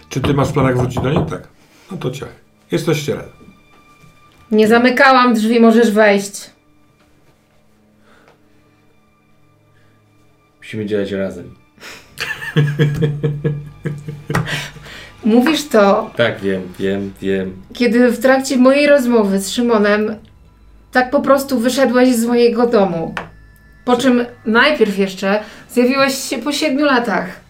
[0.08, 1.26] Czy Ty masz w planach wrócić do niej?
[1.30, 1.48] Tak.
[1.90, 2.32] No to ciach.
[2.72, 3.30] Jesteście razem.
[4.50, 6.51] Nie zamykałam drzwi, możesz wejść.
[10.62, 11.54] Musimy działać razem.
[15.24, 17.62] Mówisz to, Tak, wiem, wiem, wiem.
[17.74, 20.16] kiedy w trakcie mojej rozmowy z Szymonem
[20.92, 23.14] tak po prostu wyszedłeś z mojego domu.
[23.84, 27.40] Po czym najpierw jeszcze zjawiłeś się po siedmiu latach.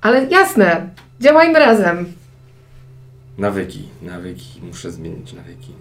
[0.00, 0.88] Ale jasne,
[1.20, 2.12] działajmy razem.
[3.38, 4.60] Nawyki, nawyki.
[4.62, 5.72] Muszę zmienić nawyki.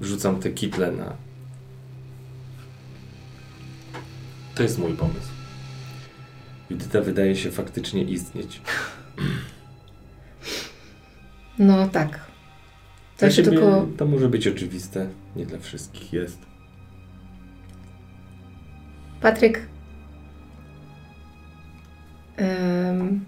[0.00, 1.12] Wrzucam te kitle na...
[4.54, 5.28] To jest mój pomysł.
[6.70, 8.60] Judyta wydaje się faktycznie istnieć.
[11.58, 12.20] No tak.
[13.18, 13.86] To ciebie tylko...
[13.96, 16.38] To może być oczywiste, nie dla wszystkich jest.
[19.20, 19.60] Patryk,
[23.00, 23.24] ym,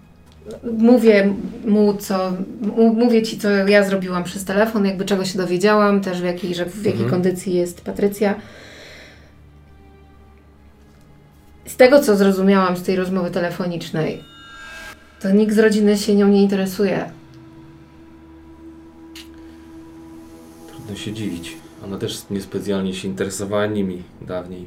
[0.79, 1.33] mówię
[1.67, 2.33] mu, co,
[2.93, 6.65] mówię ci, co ja zrobiłam przez telefon, jakby czego się dowiedziałam, też w jakiej, że
[6.65, 7.09] w jakiej Mhm.
[7.09, 8.35] kondycji jest Patrycja.
[11.77, 14.23] Z tego, co zrozumiałam z tej rozmowy telefonicznej,
[15.19, 17.11] to nikt z rodziny się nią nie interesuje.
[20.67, 21.57] Trudno się dziwić.
[21.85, 24.65] Ona też niespecjalnie się interesowała nimi dawniej.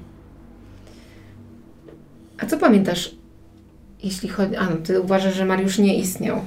[2.38, 3.14] A co pamiętasz,
[4.02, 4.56] jeśli chodzi...
[4.56, 6.40] A, no, ty uważasz, że Mariusz nie istniał.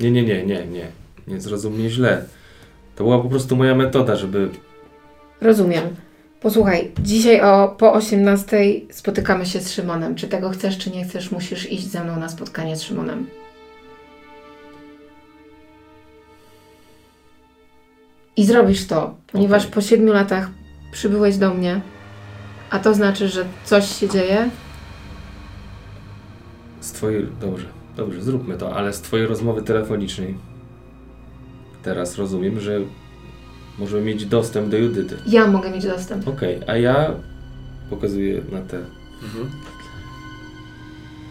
[0.00, 0.86] Nie, nie, nie, nie, nie.
[1.26, 2.24] Nie zrozum mnie źle.
[2.96, 4.50] To była po prostu moja metoda, żeby...
[5.40, 6.07] Rozumiem.
[6.40, 8.56] Posłuchaj, dzisiaj o po 18
[8.90, 10.14] spotykamy się z Szymonem.
[10.14, 13.26] Czy tego chcesz, czy nie chcesz, musisz iść ze mną na spotkanie z Szymonem.
[18.36, 19.74] I zrobisz to, ponieważ Okej.
[19.74, 20.50] po siedmiu latach
[20.92, 21.80] przybyłeś do mnie,
[22.70, 24.50] a to znaczy, że coś się dzieje.
[26.80, 27.26] Z twojej...
[27.40, 27.66] Dobrze,
[27.96, 30.34] dobrze, zróbmy to, ale z twojej rozmowy telefonicznej
[31.82, 32.80] teraz rozumiem, że
[33.78, 35.16] możemy mieć dostęp do Judyty.
[35.26, 36.28] Ja mogę mieć dostęp.
[36.28, 37.10] Okej, a ja
[37.90, 38.78] pokazuję na te.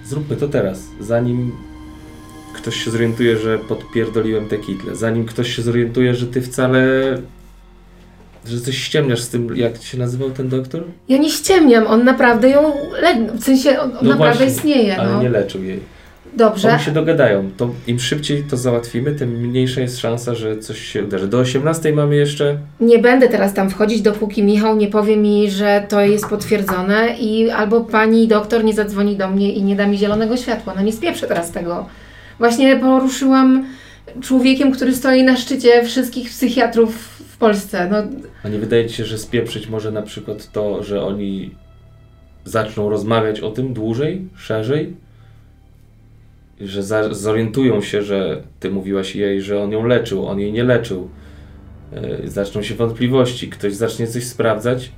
[0.06, 1.52] Zróbmy to teraz, zanim
[2.56, 6.82] ktoś się zorientuje, że podpierdoliłem te kitle, zanim ktoś się zorientuje, że ty wcale,
[8.45, 10.84] że coś ściemniasz z tym, jak się nazywał ten doktor?
[11.10, 13.34] Ja nie ściemniam, on naprawdę ją le...
[13.34, 14.98] w sensie on, on No naprawdę właśnie, istnieje.
[14.98, 15.22] Ale No.
[15.24, 15.80] nie leczył jej.
[16.38, 20.80] Dobrze, Oni się dogadają, to im szybciej to załatwimy, tym mniejsza jest szansa, że coś
[20.80, 21.28] się uderzy.
[21.28, 22.58] Do 18 mamy jeszcze...
[22.80, 27.50] Nie będę teraz tam wchodzić, dopóki Michał nie powie mi, że to jest potwierdzone i
[27.50, 30.74] albo pani doktor nie zadzwoni do mnie i nie da mi zielonego światła.
[30.76, 31.86] No nie spieprzę teraz tego.
[32.40, 33.66] Właśnie poruszyłam
[34.22, 36.96] człowiekiem, który stoi na szczycie wszystkich psychiatrów
[37.30, 37.88] w Polsce.
[37.92, 37.98] No,
[38.44, 41.56] A nie wydaje ci się, że spieprzyć może na przykład to, że oni
[42.46, 45.07] zaczną rozmawiać o tym dłużej, szerzej?
[46.62, 50.64] Że za, zorientują się, że ty mówiłaś jej, że on ją leczył, on jej nie
[50.64, 51.10] leczył.
[51.91, 54.91] Yy, zaczną się wątpliwości, ktoś zacznie coś sprawdzać.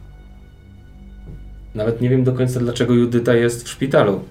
[1.75, 4.23] Nawet nie wiem do końca, dlaczego Judyta jest w szpitalu.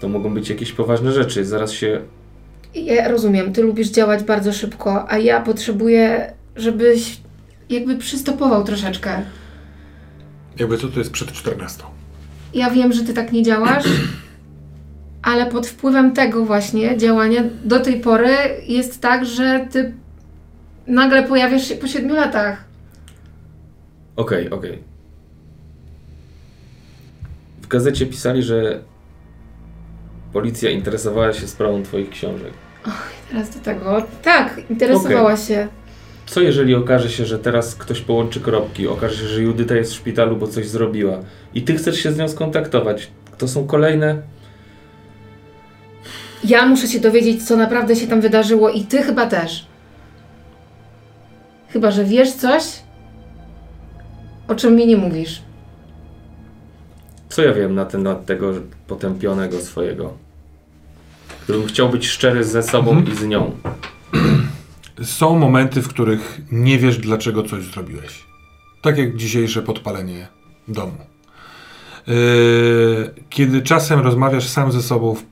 [0.00, 1.44] To mogą być jakieś poważne rzeczy.
[1.44, 2.00] Zaraz się
[2.74, 7.20] ja rozumiem, ty lubisz działać bardzo szybko, a ja potrzebuję, żebyś
[7.70, 9.22] jakby przystopował troszeczkę.
[10.58, 11.82] Jakby co to jest przed 14.
[12.54, 13.84] Ja wiem, że ty tak nie działasz,
[15.22, 19.94] ale pod wpływem tego właśnie działania do tej pory jest tak, że ty
[20.86, 22.64] nagle pojawiasz się po siedmiu latach.
[24.16, 24.78] Okej, okej.
[27.62, 28.80] W gazecie pisali, że
[30.32, 32.52] policja interesowała się sprawą Twoich książek.
[33.30, 34.06] Teraz do tego.
[34.22, 35.68] Tak, interesowała się.
[36.26, 39.96] Co jeżeli okaże się, że teraz ktoś połączy kropki, okaże się, że Judyta jest w
[39.96, 41.18] szpitalu, bo coś zrobiła
[41.54, 43.10] i Ty chcesz się z nią skontaktować?
[43.38, 44.22] To są kolejne...
[46.44, 49.66] Ja muszę się dowiedzieć, co naprawdę się tam wydarzyło i ty chyba też.
[51.68, 52.62] Chyba, że wiesz coś,
[54.48, 55.42] o czym mi nie mówisz.
[57.28, 58.52] Co ja wiem na temat tego
[58.86, 60.12] potępionego swojego?
[61.44, 63.50] Gdybym chciał być szczery ze sobą i z nią.
[65.02, 68.24] Są momenty, w których nie wiesz, dlaczego coś zrobiłeś.
[68.82, 70.28] Tak jak dzisiejsze podpalenie
[70.68, 71.11] domu.
[72.06, 72.14] Yy,
[73.30, 75.22] Kiedy czasem rozmawiasz sam ze sobą w,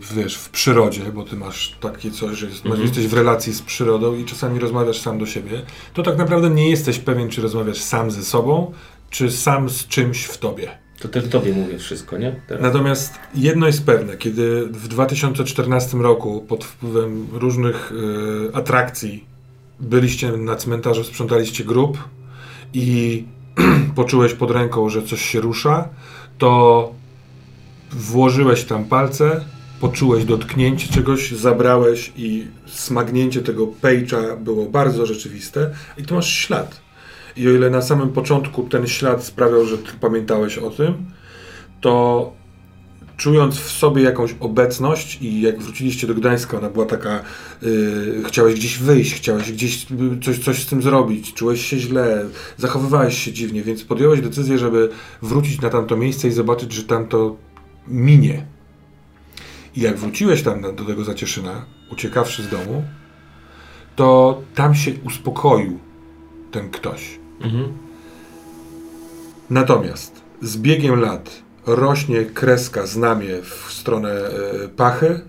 [0.00, 2.82] w, wiesz, w przyrodzie, bo ty masz takie coś, że Mhm.
[2.82, 5.62] jesteś w relacji z przyrodą i czasami rozmawiasz sam do siebie,
[5.94, 8.72] to tak naprawdę nie jesteś pewien, czy rozmawiasz sam ze sobą,
[9.10, 10.68] czy sam z czymś w tobie.
[11.00, 12.40] To też Tobie mówię wszystko, nie?
[12.48, 12.62] Teraz.
[12.62, 19.24] Natomiast jedno jest pewne, kiedy w 2014 roku pod wpływem różnych y, atrakcji
[19.80, 21.98] byliście na cmentarzu, sprzątaliście grób
[22.74, 23.24] i
[23.94, 25.88] poczułeś pod ręką, że coś się rusza,
[26.38, 26.92] to
[27.92, 29.44] włożyłeś tam palce,
[29.80, 36.80] poczułeś dotknięcie czegoś, zabrałeś i smagnięcie tego pejcza było bardzo rzeczywiste i tu masz ślad.
[37.36, 40.94] I o ile na samym początku ten ślad sprawiał, że pamiętałeś o tym,
[41.80, 42.32] to
[43.16, 47.22] czując w sobie jakąś obecność i jak wróciliście do Gdańska, ona była taka,
[47.62, 52.24] y, chciałeś gdzieś wyjść, chciałeś gdzieś y, coś, coś z tym zrobić, czułeś się źle,
[52.56, 54.88] zachowywałeś się dziwnie, więc podjąłeś decyzję, żeby
[55.22, 57.36] wrócić na tamto miejsce i zobaczyć, że tamto
[57.88, 58.46] minie.
[59.76, 62.84] I jak wróciłeś tam do tego Zacieszyna, uciekawszy z domu,
[63.96, 65.78] to tam się uspokoił
[66.50, 67.18] ten ktoś.
[67.40, 67.72] Mhm.
[69.50, 75.20] Natomiast z biegiem lat rośnie kreska, znamie w stronę e, pachy.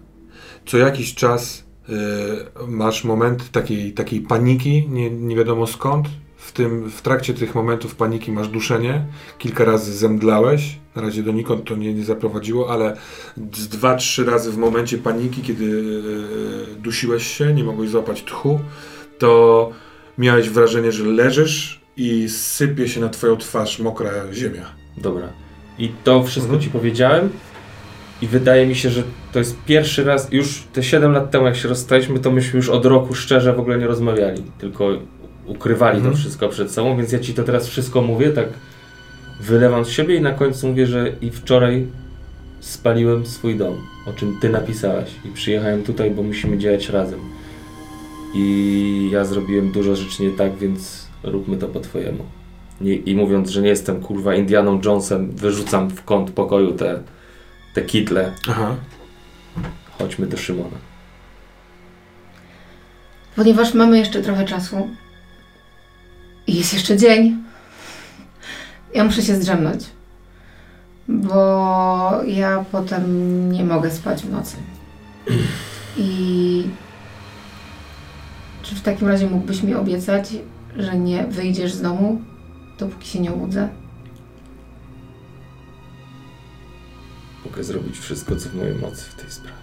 [0.66, 1.94] Co jakiś czas y,
[2.68, 6.08] masz moment takiej, takiej paniki, nie, nie wiadomo skąd.
[6.38, 9.06] W, tym, w trakcie tych momentów paniki masz duszenie.
[9.38, 10.80] Kilka razy zemdlałeś.
[10.96, 12.98] Na razie donikąd to nie, nie zaprowadziło, ale
[13.54, 18.60] z dwa, trzy razy w momencie paniki, kiedy y, dusiłeś się, nie mogłeś złapać tchu,
[19.20, 19.72] to
[20.18, 24.66] miałeś wrażenie, że leżysz i sypie się na twoją twarz mokra ziemia.
[24.98, 25.47] Dobra.
[25.80, 26.64] I to wszystko Mhm.
[26.64, 27.30] ci powiedziałem
[28.22, 31.56] i wydaje mi się, że to jest pierwszy raz, już te 7 lat temu jak
[31.56, 34.90] się rozstaliśmy, to myśmy już od roku szczerze w ogóle nie rozmawiali, tylko
[35.46, 36.16] ukrywali Mhm.
[36.16, 38.48] to wszystko przed sobą, więc ja ci to teraz wszystko mówię, tak
[39.42, 41.88] wylewam z siebie i na końcu mówię, że i wczoraj
[42.60, 43.76] spaliłem swój dom,
[44.08, 47.20] o czym ty napisałaś i przyjechałem tutaj, bo musimy działać razem.
[48.36, 52.24] I ja zrobiłem dużo rzeczy nie tak, więc róbmy to po twojemu.
[52.82, 57.00] Nie, I mówiąc, że nie jestem kurwa Indianą Jonesem, wyrzucam w kąt pokoju te,
[57.74, 58.32] te kitle.
[58.50, 58.76] Aha.
[59.98, 60.78] Chodźmy do Szymona.
[63.36, 64.88] Ponieważ mamy jeszcze trochę czasu
[66.48, 67.38] i jest jeszcze dzień,
[68.94, 69.84] ja muszę się zdrzemnąć.
[71.08, 74.58] Bo ja potem nie mogę spać w nocy.
[75.98, 76.64] I
[78.64, 80.30] czy w takim razie mógłbyś mi obiecać,
[80.78, 82.22] że nie wyjdziesz z domu,
[82.78, 83.70] dopóki się nie obudzę?
[87.46, 89.58] Mogę zrobić wszystko, co w mojej mocy w tej sprawie.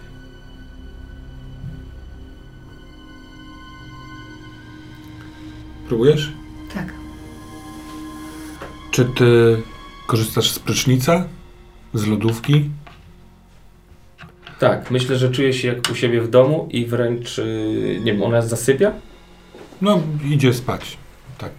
[5.87, 6.31] Próbujesz?
[6.73, 6.93] Tak.
[8.91, 9.61] Czy ty
[10.07, 11.27] korzystasz z prysznica?
[11.93, 12.69] Z lodówki?
[14.59, 18.23] Tak, myślę, że czuję się jak u siebie w domu i wręcz, yy, nie wiem,
[18.23, 18.91] ona zasypia?
[19.81, 20.97] No, idzie spać.
[21.37, 21.51] Tak.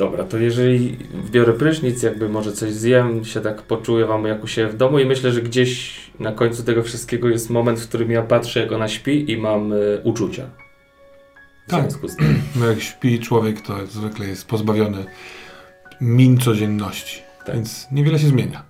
[0.00, 0.96] Dobra, to jeżeli
[1.30, 4.98] biorę prysznic, jakby może coś zjem, się tak poczuję wam jak u siebie w domu
[4.98, 8.72] i myślę, że gdzieś na końcu tego wszystkiego jest moment, w którym ja patrzę jak
[8.72, 10.50] ona śpi i mam y, uczucia.
[11.66, 11.80] W Tak.
[11.80, 12.42] związku z tym.
[12.56, 15.04] No jak śpi człowiek, to zwykle jest pozbawiony
[16.00, 17.22] min codzienności.
[17.46, 17.54] Tak.
[17.54, 18.64] Więc niewiele się zmienia.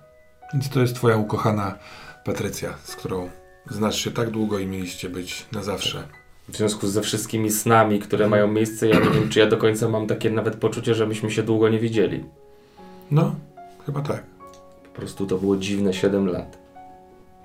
[0.53, 1.77] Więc to jest twoja ukochana
[2.25, 3.29] Patrycja, z którą
[3.69, 6.03] znasz się tak długo i mieliście być na zawsze.
[6.49, 9.89] W związku ze wszystkimi snami, które mają miejsce, ja nie wiem, czy ja do końca
[9.89, 12.23] mam takie nawet poczucie, że myśmy się długo nie widzieli.
[13.11, 13.35] No,
[13.85, 14.23] chyba tak.
[14.83, 16.57] Po prostu to było dziwne 7 lat.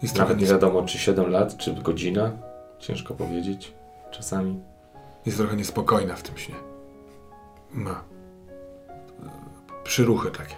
[0.03, 2.33] Jest Nawet nie wiadomo, czy 7 lat, czy godzina.
[2.79, 3.73] Ciężko powiedzieć.
[4.11, 4.61] Czasami.
[5.27, 6.55] jest trochę niespokojna w tym śnie.
[7.73, 8.05] Ma.
[9.85, 10.55] Przyruchy takie.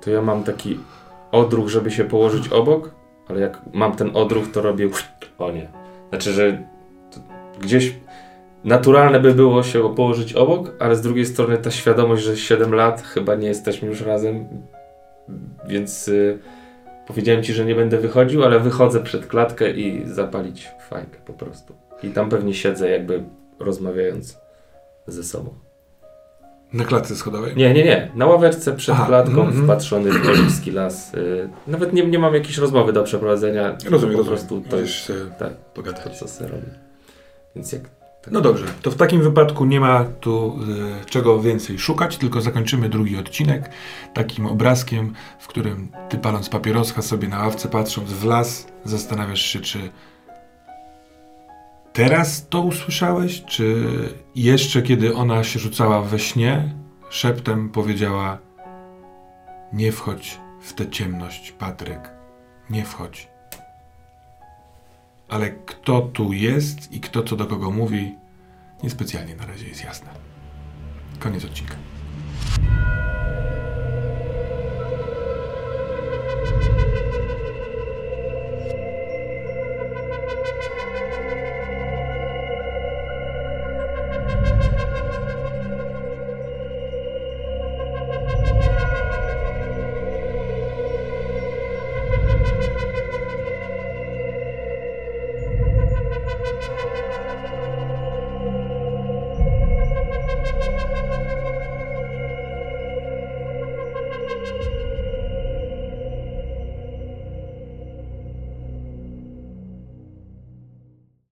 [0.00, 0.80] To ja mam taki
[1.32, 2.90] odruch, żeby się położyć obok,
[3.28, 4.88] ale jak mam ten odruch, to robię
[5.38, 5.68] o nie.
[6.08, 6.62] Znaczy, że
[7.60, 7.94] gdzieś
[8.64, 13.02] naturalne by było się położyć obok, ale z drugiej strony ta świadomość, że 7 lat
[13.02, 14.48] chyba nie jesteśmy już razem,
[15.68, 16.38] więc y,
[17.06, 21.74] powiedziałem ci, że nie będę wychodził, ale wychodzę przed klatkę i zapalić fajkę po prostu.
[22.02, 23.22] I tam pewnie siedzę jakby
[23.58, 24.38] rozmawiając
[25.06, 25.54] ze sobą.
[26.72, 27.56] Na klatce schodowej?
[27.56, 28.10] Nie, nie, nie.
[28.14, 29.64] Na ławeczce przed Aha, klatką, mhm.
[29.64, 31.14] wpatrzony w oliwski las.
[31.14, 33.76] Y, nawet nie, nie mam jakiejś rozmowy do przeprowadzenia.
[33.90, 34.24] Rozumiem, po rozumiem.
[34.24, 36.18] prostu to jest tak, to, pogadać.
[36.18, 36.89] co sobie robię.
[37.56, 37.82] Więc jak...
[38.22, 38.32] Tak.
[38.32, 40.58] No dobrze, to w takim wypadku nie ma tu
[41.00, 43.70] e, czego więcej szukać, tylko zakończymy drugi odcinek
[44.14, 49.60] takim obrazkiem, w którym ty paląc papieroska sobie na ławce, patrząc w las, zastanawiasz się,
[49.60, 49.90] czy
[51.92, 53.84] teraz to usłyszałeś, czy
[54.34, 56.74] jeszcze kiedy ona się rzucała we śnie,
[57.10, 58.38] szeptem powiedziała
[59.72, 62.10] nie wchodź w tę ciemność, Patryk,
[62.70, 63.28] nie wchodź.
[65.30, 68.14] Ale kto tu jest i kto co do kogo mówi,
[68.82, 70.08] niespecjalnie na razie jest jasne.
[71.18, 71.74] Koniec odcinka.